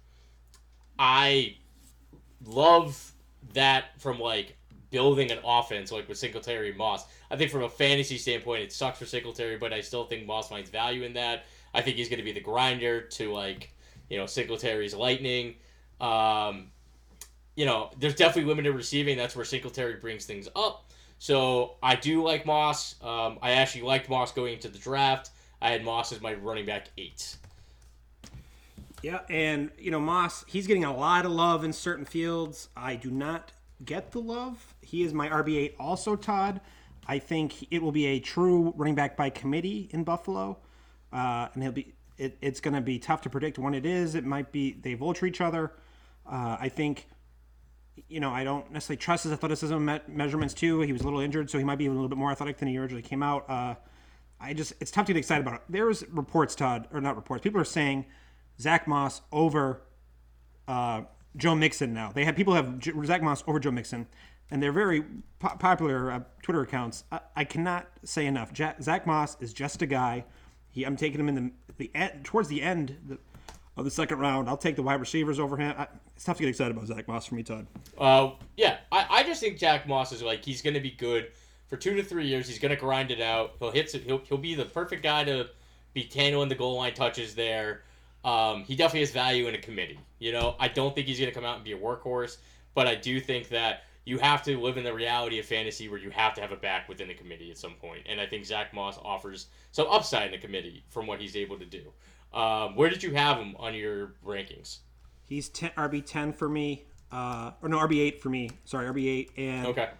[0.99, 1.57] I
[2.45, 3.13] love
[3.55, 4.57] that from like
[4.91, 7.05] building an offense like with Singletary and Moss.
[7.31, 10.49] I think from a fantasy standpoint, it sucks for Singletary, but I still think Moss
[10.49, 11.45] finds value in that.
[11.75, 13.73] I think he's going to be the grinder to like
[14.09, 15.55] you know Singletary's lightning.
[16.01, 16.71] Um,
[17.55, 19.17] you know, there's definitely limited receiving.
[19.17, 20.91] That's where Singletary brings things up.
[21.19, 22.97] So I do like Moss.
[23.03, 25.31] Um, I actually liked Moss going into the draft.
[25.63, 27.37] I had Moss as my running back eight.
[29.03, 32.69] Yeah, and you know Moss, he's getting a lot of love in certain fields.
[32.77, 33.53] I do not
[33.85, 34.75] get the love.
[34.83, 36.61] He is my RB eight, also Todd.
[37.07, 40.59] I think it will be a true running back by committee in Buffalo,
[41.13, 44.15] uh, and he'll be it, it's going to be tough to predict when it is.
[44.15, 45.73] It might be they vulture each other.
[46.27, 47.07] Uh, I think,
[48.09, 50.81] you know, I don't necessarily trust his athleticism me- measurements too.
[50.81, 52.69] He was a little injured, so he might be a little bit more athletic than
[52.69, 53.49] he originally came out.
[53.49, 53.75] Uh,
[54.41, 55.63] I just, it's tough to get excited about it.
[55.69, 57.43] There's reports, Todd, or not reports.
[57.43, 58.07] People are saying
[58.61, 59.83] Zach Moss over
[60.69, 61.03] uh,
[61.37, 62.13] Joe Mixon now.
[62.13, 64.07] They have people have J- Zach Moss over Joe Mixon,
[64.51, 65.05] and they're very
[65.39, 67.05] po- popular uh, Twitter accounts.
[67.13, 68.53] I, I cannot say enough.
[68.55, 70.25] Zach Moss is just a guy.
[70.77, 73.19] He, I'm taking him in the the end, towards the end
[73.79, 74.47] of the second round.
[74.47, 75.75] I'll take the wide receivers over him.
[75.77, 77.67] I, it's tough to get excited about Zach Moss for me, Todd.
[77.99, 81.29] Uh, yeah, I, I just think Zach Moss is like he's going to be good
[81.67, 82.47] for two to three years.
[82.47, 83.55] He's going to grind it out.
[83.59, 83.91] He'll hit.
[83.91, 85.49] He'll he'll be the perfect guy to
[85.95, 87.83] be handling the goal line touches there.
[88.23, 89.99] Um, he definitely has value in a committee.
[90.19, 92.37] You know, I don't think he's going to come out and be a workhorse,
[92.75, 95.99] but I do think that you have to live in the reality of fantasy where
[95.99, 98.03] you have to have a back within the committee at some point.
[98.07, 101.59] And I think Zach Moss offers some upside in the committee from what he's able
[101.59, 101.93] to do.
[102.33, 104.79] Um, where did you have him on your rankings?
[105.29, 108.49] He's 10, RB ten for me, uh, or no RB eight for me.
[108.65, 109.91] Sorry, RB eight, and Okay.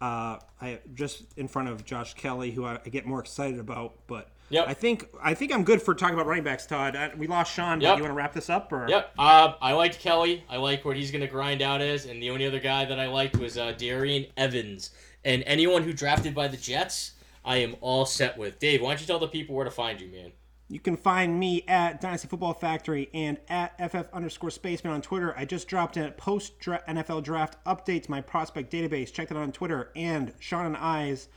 [0.00, 3.94] uh, I just in front of Josh Kelley, who I, I get more excited about.
[4.06, 4.68] But Yep.
[4.68, 6.96] I think I think I'm good for talking about running backs, Todd.
[6.96, 8.86] Uh, we lost Sean, but you want to wrap this up or?
[8.88, 9.12] Yep.
[9.16, 10.44] Uh, I liked Kelley.
[10.48, 12.06] I like what he's going to grind out as.
[12.06, 14.90] And the only other guy that I liked was uh, Darrynton Evans.
[15.24, 17.12] And anyone who drafted by the Jets,
[17.44, 18.58] I am all set with.
[18.58, 20.32] Dave, why don't you tell the people where to find you, man?
[20.68, 25.34] You can find me at Dynasty Football Factory and at FF underscore Spaceman on Twitter.
[25.36, 29.12] I just dropped a post NFL draft update to my prospect database.
[29.12, 29.90] Check that out on Twitter.
[29.96, 31.28] And Sean and I's,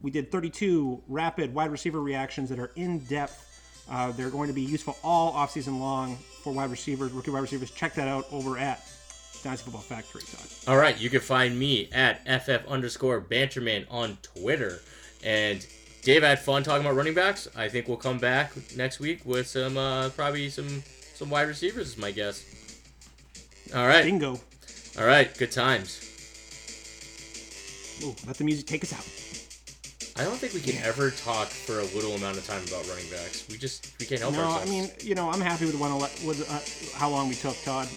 [0.00, 3.44] we did 32 rapid wide receiver reactions that are in depth.
[3.90, 7.70] Uh, they're going to be useful all offseason long for wide receivers, rookie wide receivers.
[7.70, 8.84] Check that out over at
[9.42, 10.72] Dynasty Football Factory, Todd.
[10.72, 14.80] All right, you can find me at FF underscore Banterman on Twitter.
[15.24, 15.66] And
[16.02, 17.48] Dave I had fun talking about running backs.
[17.56, 20.82] I think we'll come back next week with some uh, probably some
[21.14, 22.44] some wide receivers, is my guess.
[23.74, 24.38] All right, Bingo.
[24.98, 26.04] all right, good times.
[28.04, 29.04] Ooh, let the music take us out.
[30.18, 33.08] I don't think we can ever talk for a little amount of time about running
[33.08, 33.46] backs.
[33.48, 34.66] We just we can't help No, ourselves.
[34.68, 37.56] I mean, you know, I'm happy with one ele- with uh, how long we took,
[37.62, 37.86] Todd.